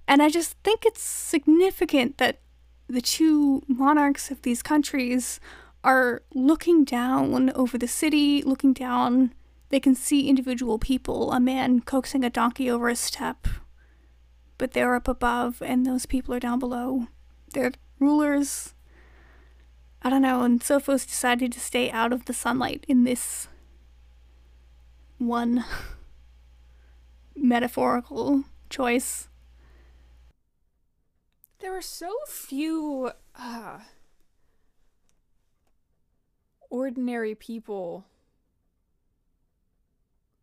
And 0.08 0.22
I 0.22 0.30
just 0.30 0.54
think 0.64 0.86
it's 0.86 1.02
significant 1.02 2.18
that 2.18 2.40
the 2.88 3.02
two 3.02 3.64
monarchs 3.68 4.32
of 4.32 4.42
these 4.42 4.62
countries 4.64 5.40
are 5.84 6.22
looking 6.34 6.84
down 6.84 7.52
over 7.52 7.78
the 7.78 7.88
city, 7.88 8.42
looking 8.42 8.74
down. 8.74 9.34
They 9.70 9.80
can 9.80 9.96
see 9.96 10.30
individual 10.30 10.80
people, 10.80 11.32
a 11.32 11.40
man 11.40 11.82
coaxing 11.82 12.24
a 12.24 12.30
donkey 12.30 12.70
over 12.70 12.90
a 12.90 12.96
step, 12.96 13.48
but 14.58 14.72
they're 14.72 14.96
up 14.96 15.08
above 15.08 15.62
and 15.62 15.86
those 15.86 16.06
people 16.06 16.34
are 16.34 16.40
down 16.40 16.60
below. 16.60 17.08
They're 17.54 17.74
rulers. 18.00 18.74
I 20.02 20.10
don't 20.10 20.22
know, 20.22 20.44
and 20.44 20.62
Sophos 20.62 21.06
decided 21.06 21.52
to 21.54 21.60
stay 21.60 21.90
out 21.92 22.14
of 22.14 22.26
the 22.26 22.34
sunlight 22.34 22.86
in 22.88 23.04
this 23.04 23.48
one 25.18 25.66
metaphorical 27.36 28.44
choice. 28.70 29.28
There 31.60 31.76
are 31.76 31.82
so 31.82 32.14
few 32.28 33.12
uh, 33.36 33.80
ordinary 36.70 37.36
people 37.36 38.06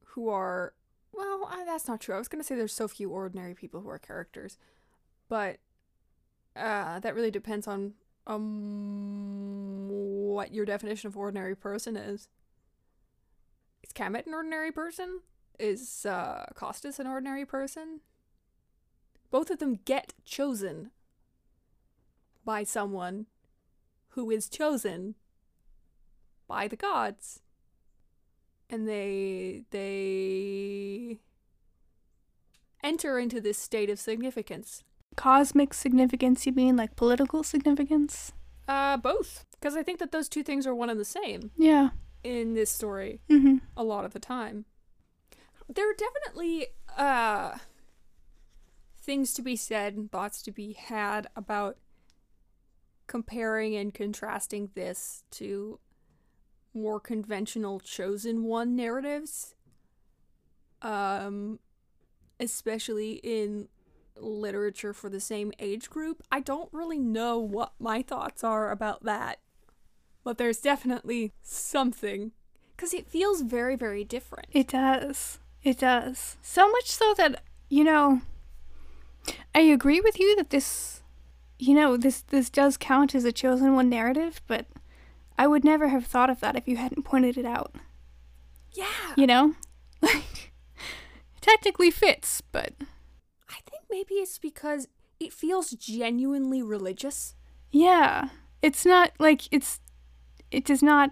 who 0.09 0.29
are 0.29 0.75
well 1.13 1.51
that's 1.67 1.87
not 1.87 2.01
true 2.01 2.15
i 2.15 2.19
was 2.19 2.29
going 2.29 2.41
to 2.41 2.47
say 2.47 2.55
there's 2.55 2.73
so 2.73 2.89
few 2.89 3.11
ordinary 3.11 3.55
people 3.55 3.81
who 3.81 3.89
are 3.89 3.99
characters 3.99 4.57
but 5.29 5.59
uh, 6.57 6.99
that 7.01 7.15
really 7.15 7.31
depends 7.31 7.67
on 7.69 7.93
um 8.27 9.89
what 9.89 10.55
your 10.55 10.65
definition 10.65 11.09
of 11.09 11.17
ordinary 11.17 11.55
person 11.55 11.97
is 11.97 12.29
is 13.85 13.93
Kamet 13.93 14.27
an 14.27 14.33
ordinary 14.35 14.73
person? 14.73 15.21
Is 15.59 16.07
uh, 16.07 16.47
Costis 16.55 16.99
an 16.99 17.07
ordinary 17.07 17.45
person? 17.45 18.01
Both 19.31 19.51
of 19.51 19.59
them 19.59 19.79
get 19.85 20.15
chosen 20.25 20.91
by 22.45 22.63
someone 22.65 23.27
who 24.11 24.31
is 24.31 24.49
chosen 24.49 25.15
by 26.47 26.69
the 26.69 26.77
gods. 26.77 27.41
And 28.71 28.89
they 28.89 29.65
they 29.71 31.19
enter 32.83 33.19
into 33.19 33.41
this 33.41 33.59
state 33.59 33.91
of 33.91 33.99
significance. 33.99 34.83
Cosmic 35.17 35.73
significance, 35.75 36.47
you 36.47 36.53
mean 36.53 36.77
like 36.77 36.97
political 36.97 37.43
significance? 37.43 38.33
Uh 38.67 38.97
both, 38.97 39.45
because 39.53 39.77
I 39.77 39.83
think 39.83 39.99
that 39.99 40.11
those 40.13 40.29
two 40.29 40.43
things 40.43 40.67
are 40.67 40.75
one 40.75 40.91
and 40.91 40.99
the 40.99 41.05
same 41.05 41.51
Yeah. 41.57 41.91
in 42.23 42.55
this 42.55 42.71
story 42.71 43.21
Mm-hmm. 43.31 43.57
a 43.77 43.85
lot 43.85 44.05
of 44.05 44.13
the 44.13 44.19
time. 44.19 44.65
There 45.69 45.89
are 45.91 45.95
definitely 45.95 46.67
uh 46.97 47.59
things 48.99 49.35
to 49.35 49.43
be 49.43 49.57
said 49.57 49.95
and 49.95 50.11
thoughts 50.11 50.41
to 50.43 50.51
be 50.51 50.73
had 50.73 51.27
about 51.37 51.77
comparing 53.07 53.77
and 53.77 53.93
contrasting 53.93 54.71
this 54.75 55.25
to 55.31 55.79
more 56.73 56.99
conventional 56.99 57.81
chosen 57.81 58.45
one 58.45 58.75
narratives. 58.75 59.55
Um 60.83 61.59
especially 62.41 63.21
in 63.23 63.69
literature 64.17 64.93
for 64.93 65.09
the 65.09 65.21
same 65.21 65.53
age 65.59 65.91
group. 65.91 66.23
I 66.31 66.41
don't 66.41 66.69
really 66.73 66.99
know 66.99 67.39
what 67.39 67.73
my 67.79 68.03
thoughts 68.03 68.45
are 68.45 68.71
about 68.71 69.05
that. 69.05 69.39
But 70.23 70.39
there's 70.39 70.59
definitely 70.59 71.33
something 71.43 72.33
because 72.77 72.95
it 72.95 73.09
feels 73.09 73.43
very, 73.43 73.77
very 73.77 74.05
different. 74.05 74.49
It 74.53 74.69
does. 74.69 75.39
It 75.63 75.79
does. 75.79 76.37
So 76.43 76.69
much 76.71 76.91
so 76.91 77.15
that, 77.15 77.43
you 77.69 77.85
know, 77.85 78.23
I 79.55 79.61
agree 79.61 80.01
with 80.01 80.19
you 80.19 80.35
that 80.37 80.51
this, 80.51 80.94
you 81.59 81.75
know, 81.75 81.97
this 81.97 82.21
this 82.23 82.51
does 82.51 82.77
count 82.77 83.15
as 83.15 83.25
a 83.25 83.33
chosen 83.33 83.75
one 83.75 83.89
narrative, 83.89 84.41
but 84.47 84.67
I 85.39 85.47
would 85.47 85.65
never 85.65 85.89
have 85.89 86.07
thought 86.07 86.31
of 86.31 86.41
that 86.41 86.57
if 86.57 86.67
you 86.69 86.77
hadn't 86.77 87.05
pointed 87.05 87.37
it 87.39 87.45
out. 87.47 87.75
Yeah. 88.73 88.87
You 89.17 89.27
know? 89.27 89.55
Like 90.03 90.53
technically 91.41 91.91
fits, 91.91 92.43
but 92.53 92.75
I 93.49 93.57
think 93.71 93.85
maybe 93.91 94.15
it's 94.17 94.39
because 94.39 94.89
it 95.19 95.33
feels 95.33 95.71
genuinely 95.71 96.63
religious. 96.63 97.35
yeah. 97.71 98.29
It's 98.61 98.85
not 98.87 99.13
like 99.19 99.43
it's 99.51 99.81
it 100.51 100.65
does 100.65 100.83
not 100.83 101.11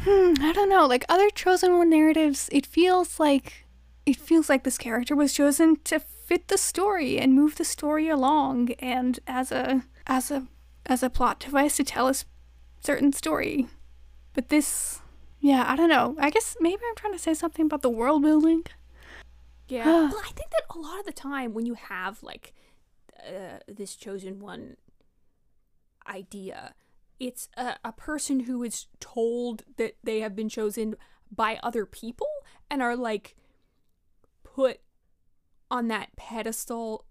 hmm, 0.00 0.34
I 0.40 0.52
don't 0.52 0.68
know, 0.68 0.86
like 0.86 1.04
other 1.08 1.28
chosen 1.30 1.76
one 1.76 1.90
narratives, 1.90 2.48
it 2.52 2.64
feels 2.66 3.18
like 3.20 3.66
it 4.06 4.16
feels 4.16 4.48
like 4.48 4.64
this 4.64 4.78
character 4.78 5.14
was 5.16 5.34
chosen 5.34 5.76
to 5.84 6.00
fit 6.28 6.48
the 6.48 6.58
story 6.58 7.18
and 7.18 7.32
move 7.32 7.56
the 7.56 7.64
story 7.64 8.06
along 8.10 8.70
and 8.72 9.18
as 9.26 9.50
a 9.50 9.82
as 10.06 10.30
a 10.30 10.46
as 10.84 11.02
a 11.02 11.08
plot 11.08 11.40
device 11.40 11.78
to 11.78 11.84
tell 11.84 12.06
a 12.06 12.14
certain 12.80 13.14
story. 13.14 13.66
But 14.34 14.50
this 14.50 15.00
yeah, 15.40 15.64
I 15.66 15.74
don't 15.74 15.88
know. 15.88 16.16
I 16.20 16.28
guess 16.28 16.54
maybe 16.60 16.82
I'm 16.86 16.96
trying 16.96 17.14
to 17.14 17.18
say 17.18 17.32
something 17.32 17.64
about 17.64 17.80
the 17.80 17.88
world 17.88 18.22
building. 18.22 18.64
Yeah. 19.68 19.86
well, 19.86 20.22
I 20.22 20.32
think 20.32 20.50
that 20.50 20.64
a 20.68 20.78
lot 20.78 21.00
of 21.00 21.06
the 21.06 21.12
time 21.12 21.54
when 21.54 21.64
you 21.64 21.74
have 21.74 22.22
like 22.22 22.52
uh, 23.18 23.60
this 23.66 23.96
chosen 23.96 24.38
one 24.38 24.76
idea, 26.06 26.74
it's 27.18 27.48
a, 27.56 27.76
a 27.82 27.92
person 27.92 28.40
who 28.40 28.62
is 28.62 28.86
told 29.00 29.62
that 29.78 29.96
they 30.04 30.20
have 30.20 30.36
been 30.36 30.50
chosen 30.50 30.94
by 31.34 31.58
other 31.62 31.86
people 31.86 32.28
and 32.70 32.82
are 32.82 32.96
like 32.96 33.34
put 34.44 34.80
on 35.70 35.88
that 35.88 36.16
pedestal 36.16 37.04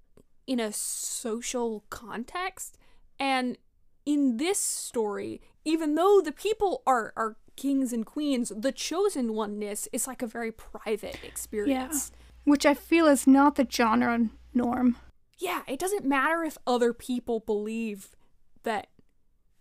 in 0.46 0.60
a 0.60 0.72
social 0.72 1.84
context. 1.90 2.78
And 3.20 3.58
in 4.06 4.38
this 4.38 4.60
story, 4.60 5.42
even 5.66 5.96
though 5.96 6.22
the 6.24 6.32
people 6.32 6.82
are 6.88 7.14
are 7.16 7.38
kings 7.56 7.92
and 7.92 8.06
queens, 8.06 8.52
the 8.56 8.72
chosen 8.72 9.34
oneness 9.34 9.90
is 9.92 10.08
like 10.08 10.22
a 10.22 10.28
very 10.28 10.52
private 10.52 11.20
experience. 11.24 12.12
Yeah. 12.14 12.18
Which 12.46 12.66
I 12.66 12.74
feel 12.74 13.08
is 13.08 13.28
not 13.28 13.56
the 13.56 13.68
genre 13.70 14.30
norm. 14.54 14.96
Yeah, 15.38 15.62
it 15.68 15.80
doesn't 15.80 16.06
matter 16.06 16.44
if 16.44 16.58
other 16.66 16.94
people 16.94 17.42
believe 17.42 18.16
that 18.64 18.88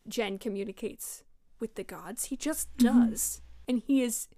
Jen 0.08 0.38
communicates 0.38 1.24
with 1.58 1.74
the 1.74 1.84
gods. 1.84 2.26
He 2.26 2.36
just 2.36 2.74
mm-hmm. 2.76 3.10
does. 3.10 3.42
And 3.66 3.82
he 3.84 4.02
is 4.02 4.28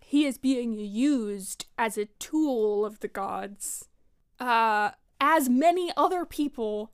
he 0.00 0.26
is 0.26 0.38
being 0.38 0.78
used 0.78 1.66
as 1.78 1.96
a 1.96 2.06
tool 2.18 2.84
of 2.84 3.00
the 3.00 3.08
gods. 3.08 3.88
Uh 4.42 4.90
as 5.20 5.48
many 5.48 5.92
other 5.96 6.24
people 6.24 6.90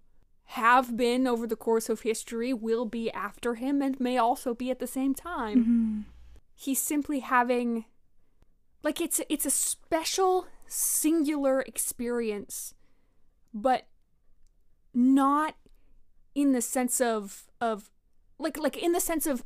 have 0.52 0.96
been 0.96 1.26
over 1.26 1.46
the 1.46 1.56
course 1.56 1.88
of 1.88 2.00
history, 2.00 2.52
will 2.52 2.84
be 2.84 3.10
after 3.12 3.54
him, 3.54 3.82
and 3.82 3.98
may 3.98 4.16
also 4.18 4.54
be 4.54 4.70
at 4.70 4.78
the 4.78 4.86
same 4.86 5.14
time. 5.14 6.06
He's 6.54 6.80
simply 6.80 7.20
having 7.20 7.84
like 8.82 9.00
it's 9.00 9.20
it's 9.28 9.46
a 9.46 9.50
special 9.50 10.46
singular 10.66 11.60
experience 11.62 12.74
but 13.54 13.86
not 14.94 15.54
in 16.34 16.52
the 16.52 16.60
sense 16.62 17.00
of 17.00 17.48
of 17.60 17.90
like 18.38 18.58
like 18.58 18.76
in 18.76 18.92
the 18.92 19.00
sense 19.00 19.26
of 19.26 19.44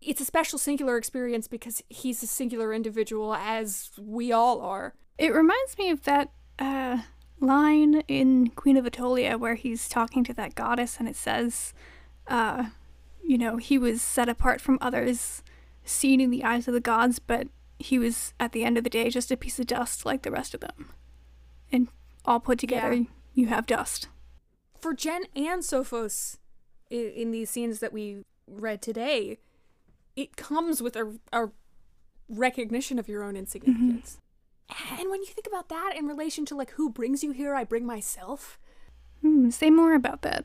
it's 0.00 0.20
a 0.20 0.24
special 0.24 0.58
singular 0.58 0.96
experience 0.96 1.46
because 1.48 1.82
he's 1.88 2.22
a 2.22 2.26
singular 2.26 2.72
individual 2.72 3.34
as 3.34 3.90
we 3.98 4.32
all 4.32 4.60
are 4.60 4.94
It 5.18 5.32
reminds 5.32 5.76
me 5.78 5.90
of 5.90 6.02
that 6.04 6.30
uh, 6.58 6.98
line 7.42 8.02
in 8.08 8.48
Queen 8.50 8.76
of 8.76 8.84
Attolia 8.84 9.38
where 9.38 9.54
he's 9.56 9.88
talking 9.88 10.24
to 10.24 10.32
that 10.34 10.54
goddess 10.54 10.96
and 10.98 11.08
it 11.08 11.16
says, 11.16 11.74
uh, 12.28 12.66
you 13.22 13.36
know, 13.36 13.56
he 13.58 13.76
was 13.78 14.00
set 14.00 14.28
apart 14.28 14.60
from 14.60 14.78
others, 14.80 15.42
seen 15.84 16.20
in 16.20 16.30
the 16.30 16.44
eyes 16.44 16.66
of 16.68 16.74
the 16.74 16.80
gods, 16.80 17.18
but 17.18 17.48
he 17.78 17.98
was 17.98 18.32
at 18.40 18.52
the 18.52 18.64
end 18.64 18.78
of 18.78 18.84
the 18.84 18.90
day 18.90 19.10
just 19.10 19.30
a 19.30 19.36
piece 19.36 19.58
of 19.58 19.66
dust 19.66 20.06
like 20.06 20.22
the 20.22 20.30
rest 20.30 20.54
of 20.54 20.60
them. 20.60 20.90
And 21.70 21.88
all 22.24 22.40
put 22.40 22.58
together, 22.58 22.94
Yeah. 22.94 23.02
you 23.34 23.46
have 23.48 23.66
dust. 23.66 24.08
for 24.78 24.94
Jen 24.94 25.24
and 25.34 25.62
Sophos 25.62 26.38
in, 26.90 27.10
in 27.10 27.30
these 27.32 27.50
scenes 27.50 27.80
that 27.80 27.92
we 27.92 28.24
read 28.46 28.82
today 28.82 29.38
it 30.16 30.36
comes 30.36 30.82
with 30.82 30.94
a, 30.96 31.14
a 31.32 31.46
recognition 32.28 32.98
of 32.98 33.08
your 33.08 33.22
own 33.22 33.36
insignificance 33.36 34.18
and 34.98 35.10
when 35.10 35.20
you 35.20 35.26
think 35.26 35.46
about 35.46 35.68
that 35.68 35.94
in 35.96 36.06
relation 36.06 36.44
to 36.46 36.54
like 36.56 36.70
who 36.72 36.90
brings 36.90 37.22
you 37.24 37.32
here 37.32 37.54
I 37.54 37.64
bring 37.64 37.86
myself. 37.86 38.58
Hmm, 39.20 39.50
say 39.50 39.70
more 39.70 39.94
about 39.94 40.22
that. 40.22 40.44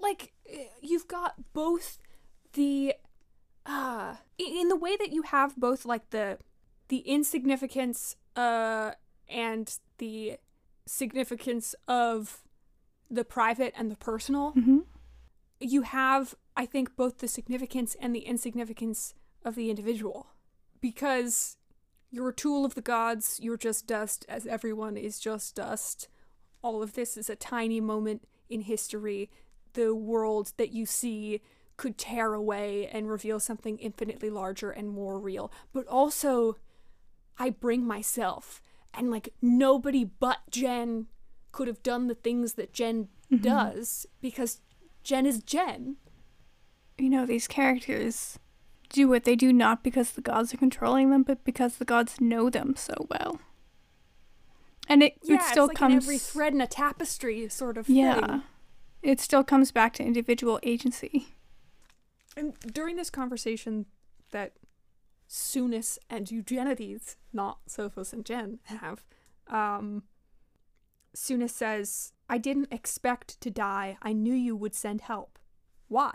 like 0.00 0.32
uh, 0.52 0.58
you've 0.80 1.08
got 1.08 1.34
both 1.52 1.98
the 2.54 2.94
uh 3.64 4.16
in 4.38 4.68
the 4.68 4.76
way 4.76 4.96
that 4.96 5.12
you 5.12 5.22
have 5.22 5.56
both 5.56 5.84
like 5.84 6.10
the 6.10 6.38
the 6.88 6.98
insignificance 6.98 8.16
uh 8.36 8.90
and 9.28 9.78
the 9.98 10.36
significance 10.86 11.74
of 11.88 12.42
the 13.10 13.24
private 13.24 13.72
and 13.76 13.90
the 13.90 13.96
personal 13.96 14.50
hmm 14.52 14.78
you 15.60 15.82
have 15.82 16.34
i 16.56 16.66
think 16.66 16.96
both 16.96 17.18
the 17.18 17.28
significance 17.28 17.94
and 18.00 18.14
the 18.14 18.26
insignificance 18.26 19.14
of 19.44 19.54
the 19.54 19.70
individual. 19.70 20.26
Because 20.80 21.56
you're 22.12 22.28
a 22.28 22.34
tool 22.34 22.64
of 22.64 22.74
the 22.74 22.82
gods. 22.82 23.40
You're 23.42 23.56
just 23.56 23.86
dust 23.86 24.24
as 24.28 24.46
everyone 24.46 24.96
is 24.96 25.18
just 25.18 25.56
dust. 25.56 26.08
All 26.60 26.82
of 26.82 26.92
this 26.92 27.16
is 27.16 27.28
a 27.30 27.34
tiny 27.34 27.80
moment 27.80 28.28
in 28.48 28.60
history. 28.60 29.30
The 29.72 29.94
world 29.94 30.52
that 30.58 30.72
you 30.72 30.84
see 30.84 31.40
could 31.78 31.96
tear 31.96 32.34
away 32.34 32.86
and 32.86 33.08
reveal 33.08 33.40
something 33.40 33.78
infinitely 33.78 34.28
larger 34.28 34.70
and 34.70 34.90
more 34.90 35.18
real. 35.18 35.50
But 35.72 35.86
also 35.88 36.58
i 37.38 37.48
bring 37.48 37.82
myself 37.82 38.60
and 38.92 39.10
like 39.10 39.32
nobody 39.40 40.04
but 40.04 40.40
jen 40.50 41.06
could 41.50 41.66
have 41.66 41.82
done 41.82 42.06
the 42.06 42.14
things 42.14 42.52
that 42.54 42.74
jen 42.74 43.08
mm-hmm. 43.32 43.42
does 43.42 44.06
because 44.20 44.60
jen 45.02 45.26
is 45.26 45.42
jen. 45.42 45.96
You 46.98 47.08
know, 47.08 47.26
these 47.26 47.48
characters 47.48 48.38
do 48.92 49.08
what 49.08 49.24
they 49.24 49.36
do 49.36 49.52
not 49.52 49.82
because 49.82 50.12
the 50.12 50.20
gods 50.20 50.52
are 50.54 50.58
controlling 50.58 51.10
them, 51.10 51.22
but 51.22 51.44
because 51.44 51.76
the 51.76 51.84
gods 51.84 52.20
know 52.20 52.50
them 52.50 52.74
so 52.76 53.06
well. 53.10 53.40
And 54.88 55.02
it, 55.02 55.14
yeah 55.22 55.36
it 55.36 55.42
still 55.42 55.64
it's 55.64 55.70
like 55.70 55.76
comes 55.78 56.04
every 56.04 56.18
thread 56.18 56.52
in 56.52 56.60
a 56.60 56.66
tapestry 56.66 57.48
sort 57.48 57.78
of 57.78 57.88
Yeah. 57.88 58.14
thing 58.26 58.42
It 59.02 59.20
still 59.20 59.44
comes 59.44 59.72
back 59.72 59.94
to 59.94 60.04
individual 60.04 60.60
agency. 60.62 61.28
And 62.36 62.54
during 62.72 62.96
this 62.96 63.10
conversation 63.10 63.86
that 64.30 64.52
Sounis 65.28 65.98
and 66.08 66.30
Eugenides, 66.30 67.16
not 67.32 67.58
Sophos 67.68 68.12
and 68.12 68.24
Jen, 68.24 68.58
have, 68.64 69.04
um, 69.48 70.04
Sounis 71.14 71.50
says, 71.50 72.12
I 72.28 72.38
didn't 72.38 72.72
expect 72.72 73.40
to 73.40 73.50
die. 73.50 73.98
I 74.02 74.12
knew 74.12 74.34
you 74.34 74.56
would 74.56 74.74
send 74.74 75.02
help. 75.02 75.38
Why? 75.88 76.12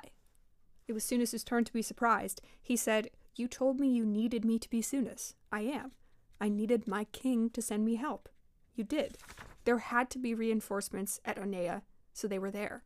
It 0.88 0.94
was 0.94 1.04
Sounis's 1.04 1.44
turn 1.44 1.66
to 1.66 1.74
be 1.74 1.82
surprised. 1.82 2.42
He 2.62 2.78
said, 2.78 3.10
You 3.36 3.48
told 3.48 3.80
me 3.80 3.90
you 3.90 4.06
needed 4.06 4.46
me 4.46 4.58
to 4.60 4.70
be 4.70 4.82
Sounis. 4.82 5.34
I 5.52 5.62
am. 5.62 5.92
I 6.40 6.50
needed 6.50 6.88
my 6.88 7.06
king 7.06 7.50
to 7.52 7.62
send 7.62 7.84
me 7.84 7.96
help. 7.96 8.30
You 8.76 8.84
did. 8.84 9.18
There 9.66 9.80
had 9.80 10.10
to 10.12 10.20
be 10.20 10.34
reinforcements 10.34 11.20
at 11.26 11.38
Onea, 11.38 11.82
so 12.14 12.28
they 12.28 12.40
were 12.40 12.52
there. 12.52 12.84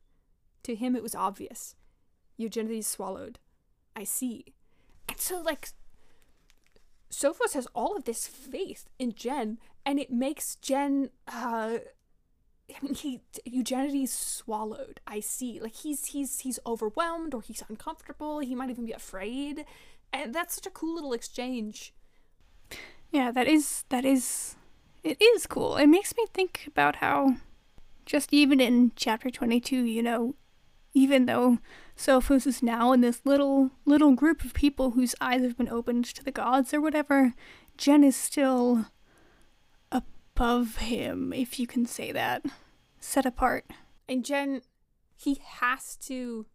To 0.63 0.75
him, 0.75 0.95
it 0.95 1.03
was 1.03 1.15
obvious. 1.15 1.75
Eugenides 2.37 2.87
swallowed. 2.87 3.39
I 3.95 4.03
see. 4.03 4.55
And 5.07 5.19
so, 5.19 5.41
like, 5.41 5.69
Sophos 7.11 7.53
has 7.53 7.67
all 7.75 7.95
of 7.95 8.05
this 8.05 8.25
faith 8.25 8.87
in 8.97 9.13
Jen, 9.13 9.59
and 9.85 9.99
it 9.99 10.11
makes 10.11 10.55
Jen, 10.55 11.09
uh, 11.27 11.79
I 12.75 12.85
mean, 12.85 12.95
he 12.95 13.21
Eugenides 13.45 14.11
swallowed. 14.11 14.99
I 15.07 15.19
see. 15.19 15.59
Like 15.59 15.75
he's 15.75 16.05
he's 16.07 16.39
he's 16.39 16.59
overwhelmed 16.65 17.33
or 17.33 17.41
he's 17.41 17.63
uncomfortable. 17.67 18.39
He 18.39 18.55
might 18.55 18.69
even 18.69 18.85
be 18.85 18.91
afraid, 18.91 19.65
and 20.13 20.33
that's 20.33 20.55
such 20.55 20.65
a 20.65 20.71
cool 20.71 20.95
little 20.95 21.13
exchange. 21.13 21.93
Yeah, 23.11 23.31
that 23.31 23.47
is 23.47 23.83
that 23.89 24.05
is 24.05 24.55
it 25.03 25.21
is 25.21 25.47
cool. 25.47 25.77
It 25.77 25.87
makes 25.87 26.15
me 26.15 26.25
think 26.33 26.65
about 26.67 26.97
how 26.97 27.37
just 28.05 28.33
even 28.33 28.59
in 28.59 28.91
chapter 28.95 29.29
22, 29.29 29.75
you 29.75 30.03
know, 30.03 30.35
even 30.93 31.25
though 31.25 31.59
Sophos 31.97 32.47
is 32.47 32.63
now 32.63 32.91
in 32.91 33.01
this 33.01 33.21
little 33.25 33.71
little 33.85 34.13
group 34.13 34.43
of 34.43 34.53
people 34.53 34.91
whose 34.91 35.15
eyes 35.21 35.41
have 35.41 35.57
been 35.57 35.69
opened 35.69 36.05
to 36.05 36.23
the 36.23 36.31
gods 36.31 36.73
or 36.73 36.81
whatever, 36.81 37.33
Jen 37.77 38.03
is 38.03 38.15
still 38.15 38.87
above 39.91 40.77
him, 40.77 41.33
if 41.33 41.59
you 41.59 41.67
can 41.67 41.85
say 41.85 42.11
that. 42.11 42.45
Set 43.01 43.25
apart. 43.25 43.65
And 44.07 44.23
Jen, 44.23 44.61
he 45.17 45.41
has 45.43 45.97
to 45.97 46.45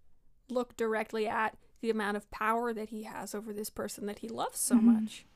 look 0.49 0.77
directly 0.77 1.27
at 1.29 1.59
the 1.81 1.91
amount 1.91 2.17
of 2.17 2.31
power 2.31 2.73
that 2.73 2.89
he 2.89 3.03
has 3.03 3.35
over 3.35 3.53
this 3.53 3.69
person 3.69 4.07
that 4.07 4.21
he 4.21 4.29
loves 4.29 4.59
so 4.59 4.77
Mhm. 4.77 4.83
much. 4.83 5.27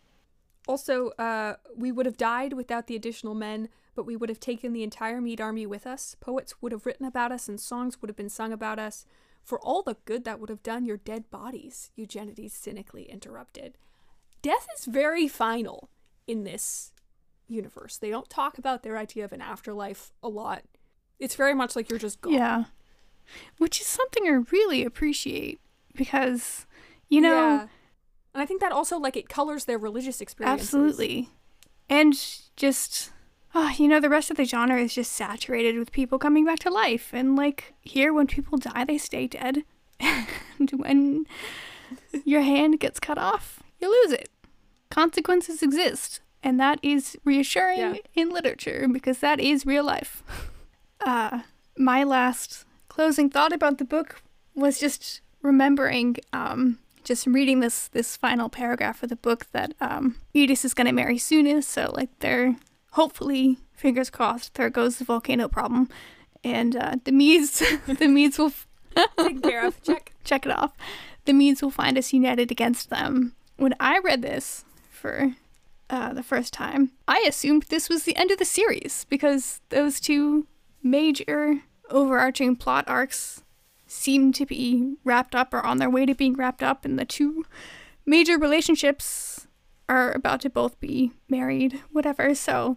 Also, 0.66 1.08
uh, 1.10 1.56
we 1.74 1.90
would 1.90 2.06
have 2.06 2.16
died 2.16 2.52
without 2.52 2.86
the 2.86 2.94
additional 2.96 3.34
men, 3.34 3.68
but 3.94 4.04
we 4.04 4.16
would 4.16 4.28
have 4.28 4.40
taken 4.40 4.72
the 4.72 4.82
entire 4.82 5.20
Mede 5.20 5.40
army 5.40 5.66
with 5.66 5.86
us. 5.86 6.14
Poets 6.20 6.62
would 6.62 6.72
have 6.72 6.86
written 6.86 7.04
about 7.06 7.32
us, 7.32 7.48
and 7.48 7.60
songs 7.60 8.00
would 8.00 8.08
have 8.08 8.16
been 8.16 8.28
sung 8.28 8.52
about 8.52 8.78
us. 8.78 9.04
For 9.42 9.58
all 9.60 9.82
the 9.82 9.96
good 10.04 10.24
that 10.24 10.38
would 10.38 10.50
have 10.50 10.62
done 10.62 10.84
your 10.84 10.98
dead 10.98 11.30
bodies, 11.30 11.90
Eugenides 11.96 12.52
cynically 12.52 13.10
interrupted. 13.10 13.76
Death 14.42 14.68
is 14.76 14.84
very 14.84 15.26
final 15.26 15.90
in 16.26 16.44
this 16.44 16.92
universe. 17.48 17.98
They 17.98 18.10
don't 18.10 18.30
talk 18.30 18.58
about 18.58 18.82
their 18.82 18.96
idea 18.96 19.24
of 19.24 19.32
an 19.32 19.40
afterlife 19.40 20.12
a 20.22 20.28
lot. 20.28 20.64
It's 21.20 21.36
very 21.36 21.54
much 21.54 21.76
like 21.76 21.88
you're 21.90 21.98
just 21.98 22.20
gone. 22.20 22.32
Yeah. 22.32 22.64
Which 23.58 23.80
is 23.80 23.86
something 23.86 24.24
I 24.26 24.40
really 24.50 24.84
appreciate 24.84 25.60
because, 25.94 26.66
you 27.08 27.20
know, 27.20 27.34
Yeah. 27.34 27.66
And 28.32 28.40
I 28.42 28.46
think 28.46 28.60
that 28.60 28.72
also 28.72 28.98
like 28.98 29.16
it 29.16 29.28
colors 29.28 29.64
their 29.66 29.78
religious 29.78 30.20
experience. 30.20 30.60
Absolutely. 30.62 31.28
And 31.88 32.14
just, 32.56 33.10
ah, 33.54 33.74
you 33.76 33.88
know, 33.88 33.98
the 34.00 34.08
rest 34.08 34.30
of 34.30 34.36
the 34.36 34.44
genre 34.44 34.80
is 34.80 34.94
just 34.94 35.12
saturated 35.12 35.76
with 35.78 35.90
people 35.92 36.18
coming 36.18 36.44
back 36.44 36.60
to 36.60 36.70
life. 36.70 37.10
And 37.12 37.34
like 37.36 37.74
here, 37.82 38.12
when 38.12 38.26
people 38.28 38.56
die, 38.58 38.84
they 38.84 38.98
stay 38.98 39.26
dead. 39.26 39.64
and 40.00 40.70
when 40.76 41.26
your 42.24 42.42
hand 42.42 42.78
gets 42.80 43.00
cut 43.00 43.18
off, 43.18 43.62
you 43.80 43.90
lose 43.90 44.12
it. 44.12 44.28
Consequences 44.90 45.60
exist. 45.62 46.20
And 46.42 46.58
that 46.60 46.78
is 46.82 47.16
reassuring 47.24 47.78
Yeah. 47.78 47.94
in 48.14 48.30
literature 48.30 48.86
because 48.90 49.18
that 49.18 49.40
is 49.40 49.66
real 49.66 49.84
life. 49.84 50.22
Uh, 51.00 51.40
my 51.76 52.04
last 52.04 52.64
closing 52.88 53.30
thought 53.30 53.52
about 53.52 53.78
the 53.78 53.84
book 53.84 54.22
was 54.54 54.78
just 54.78 55.20
remembering 55.42 56.16
um, 56.32 56.78
just 57.04 57.26
reading 57.26 57.60
this 57.60 57.88
this 57.88 58.16
final 58.16 58.48
paragraph 58.48 59.02
of 59.02 59.08
the 59.08 59.16
book 59.16 59.46
that 59.52 59.74
um, 59.80 60.16
Eddis 60.34 60.64
is 60.64 60.74
going 60.74 60.86
to 60.86 60.92
marry 60.92 61.16
Sounis, 61.16 61.64
so 61.64 61.92
like 61.94 62.10
they're 62.18 62.56
hopefully 62.92 63.58
fingers 63.72 64.10
crossed 64.10 64.54
there 64.54 64.68
goes 64.68 64.98
the 64.98 65.04
volcano 65.04 65.48
problem, 65.48 65.88
and 66.44 66.76
uh, 66.76 66.96
the 67.04 67.12
Medes 67.12 67.62
the 67.86 68.08
Medes 68.08 68.38
will 68.38 68.46
f- 68.46 68.66
Taken 69.16 69.40
care 69.40 69.66
of. 69.66 69.82
Check. 69.82 70.12
check 70.24 70.46
it 70.46 70.52
off. 70.52 70.72
The 71.24 71.32
Medes 71.32 71.62
will 71.62 71.70
find 71.70 71.96
us 71.96 72.12
united 72.12 72.50
against 72.50 72.90
them. 72.90 73.34
When 73.56 73.74
I 73.78 73.98
read 73.98 74.22
this 74.22 74.64
for 74.90 75.34
uh, 75.88 76.12
the 76.12 76.22
first 76.22 76.52
time, 76.52 76.90
I 77.06 77.24
assumed 77.28 77.64
this 77.64 77.88
was 77.88 78.04
the 78.04 78.16
end 78.16 78.30
of 78.30 78.38
the 78.38 78.44
series 78.44 79.06
because 79.08 79.60
those 79.68 80.00
two 80.00 80.46
major 80.82 81.62
overarching 81.90 82.56
plot 82.56 82.84
arcs 82.86 83.42
seem 83.86 84.32
to 84.32 84.46
be 84.46 84.96
wrapped 85.04 85.34
up 85.34 85.52
or 85.52 85.60
on 85.60 85.78
their 85.78 85.90
way 85.90 86.06
to 86.06 86.14
being 86.14 86.34
wrapped 86.34 86.62
up, 86.62 86.84
and 86.84 86.98
the 86.98 87.04
two 87.04 87.44
major 88.06 88.38
relationships 88.38 89.46
are 89.88 90.12
about 90.12 90.40
to 90.42 90.50
both 90.50 90.78
be 90.78 91.12
married, 91.28 91.80
whatever. 91.90 92.34
So, 92.34 92.76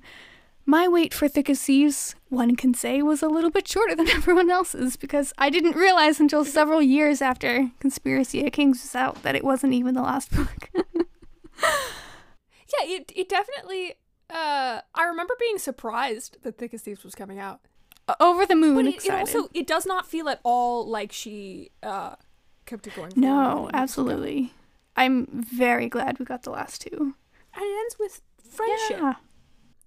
my 0.65 0.87
wait 0.87 1.13
for 1.13 1.27
Thick 1.27 1.49
as 1.49 1.61
Thieves, 1.61 2.15
one 2.29 2.55
can 2.55 2.73
say, 2.73 3.01
was 3.01 3.21
a 3.21 3.27
little 3.27 3.51
bit 3.51 3.67
shorter 3.67 3.95
than 3.95 4.09
everyone 4.09 4.49
else's 4.49 4.95
because 4.95 5.33
I 5.37 5.49
didn't 5.49 5.75
realize 5.75 6.19
until 6.19 6.45
several 6.45 6.81
years 6.81 7.21
after 7.21 7.71
Conspiracy 7.79 8.45
of 8.45 8.53
Kings 8.53 8.81
was 8.81 8.95
out 8.95 9.21
that 9.23 9.35
it 9.35 9.43
wasn't 9.43 9.73
even 9.73 9.93
the 9.93 10.01
last 10.01 10.31
book. 10.35 10.69
Yeah, 12.79 12.95
it 12.95 13.11
it 13.15 13.29
definitely 13.29 13.93
uh 14.29 14.81
I 14.95 15.03
remember 15.05 15.35
being 15.39 15.57
surprised 15.57 16.37
that 16.43 16.57
Thick 16.57 16.73
as 16.73 16.81
Thieves 16.81 17.03
was 17.03 17.15
coming 17.15 17.39
out. 17.39 17.61
Over 18.19 18.45
the 18.45 18.55
moon, 18.55 18.75
But 18.75 18.85
it, 18.87 19.05
it 19.05 19.11
also 19.11 19.47
it 19.53 19.65
does 19.65 19.85
not 19.85 20.05
feel 20.05 20.27
at 20.27 20.41
all 20.43 20.85
like 20.87 21.11
she 21.11 21.71
uh 21.81 22.15
kept 22.65 22.87
it 22.87 22.95
going 22.95 23.11
for 23.11 23.21
longer 23.21 23.55
than 23.55 23.63
no, 23.63 23.69
absolutely. 23.73 24.53
I'm 24.95 25.25
very 25.31 25.87
glad 25.87 26.19
we 26.19 26.25
got 26.25 26.43
the 26.43 26.51
last 26.51 26.81
two. 26.81 27.15
And 27.55 27.63
it 27.63 27.79
ends 27.79 27.97
with 27.99 28.21
friendship. 28.43 28.97
Yeah. 28.99 29.13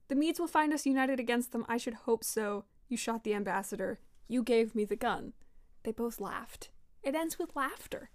The 0.08 0.14
Medes 0.14 0.40
will 0.40 0.46
find 0.46 0.72
us 0.72 0.86
united 0.86 1.20
against 1.20 1.52
them. 1.52 1.66
I 1.68 1.76
should 1.76 1.94
hope 1.94 2.24
so. 2.24 2.64
You 2.88 2.96
shot 2.96 3.24
the 3.24 3.34
ambassador. 3.34 3.98
You 4.28 4.42
gave 4.42 4.74
me 4.74 4.84
the 4.84 4.96
gun. 4.96 5.32
They 5.82 5.92
both 5.92 6.20
laughed. 6.20 6.70
It 7.02 7.14
ends 7.14 7.38
with 7.38 7.54
laughter. 7.54 8.10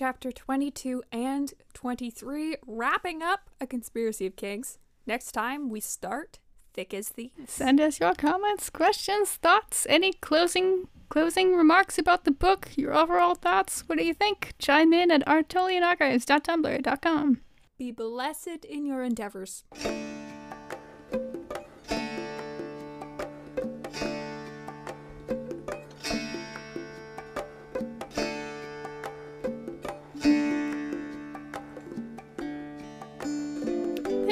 Chapter 0.00 0.32
22 0.32 1.04
and 1.12 1.52
23, 1.74 2.56
wrapping 2.66 3.22
up 3.22 3.50
A 3.60 3.66
Conspiracy 3.66 4.24
of 4.24 4.34
Kings. 4.34 4.78
Next 5.04 5.32
time 5.32 5.68
we 5.68 5.80
start 5.80 6.38
Thick 6.72 6.94
as 6.94 7.10
Thieves. 7.10 7.52
Send 7.52 7.82
us 7.82 8.00
your 8.00 8.14
comments, 8.14 8.70
questions, 8.70 9.32
thoughts, 9.32 9.86
any 9.90 10.14
closing 10.14 10.88
closing 11.10 11.54
remarks 11.54 11.98
about 11.98 12.24
the 12.24 12.30
book, 12.30 12.70
your 12.76 12.94
overall 12.94 13.34
thoughts. 13.34 13.82
What 13.88 13.98
do 13.98 14.04
you 14.06 14.14
think? 14.14 14.54
Chime 14.58 14.94
in 14.94 15.10
at 15.10 15.26
attolianarchives.tumblr.com. 15.26 17.40
Be 17.76 17.92
blessed 17.92 18.64
in 18.64 18.86
your 18.86 19.02
endeavors. 19.02 19.64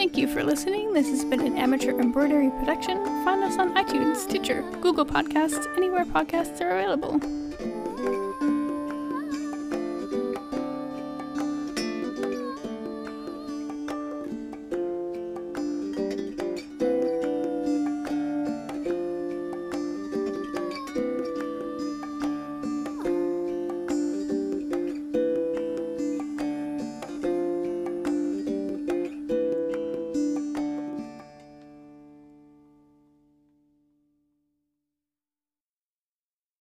Thank 0.09 0.16
you 0.16 0.29
for 0.29 0.42
listening. 0.42 0.94
This 0.94 1.07
has 1.11 1.23
been 1.23 1.42
an 1.42 1.59
amateur 1.59 2.01
embroidery 2.01 2.49
production. 2.61 3.05
Find 3.27 3.44
us 3.44 3.59
on 3.59 3.75
iTunes, 3.75 4.16
Stitcher, 4.16 4.62
Google 4.81 5.05
Podcasts, 5.05 5.66
anywhere 5.77 6.07
podcasts 6.07 6.62
are 6.62 6.71
available. 6.71 7.21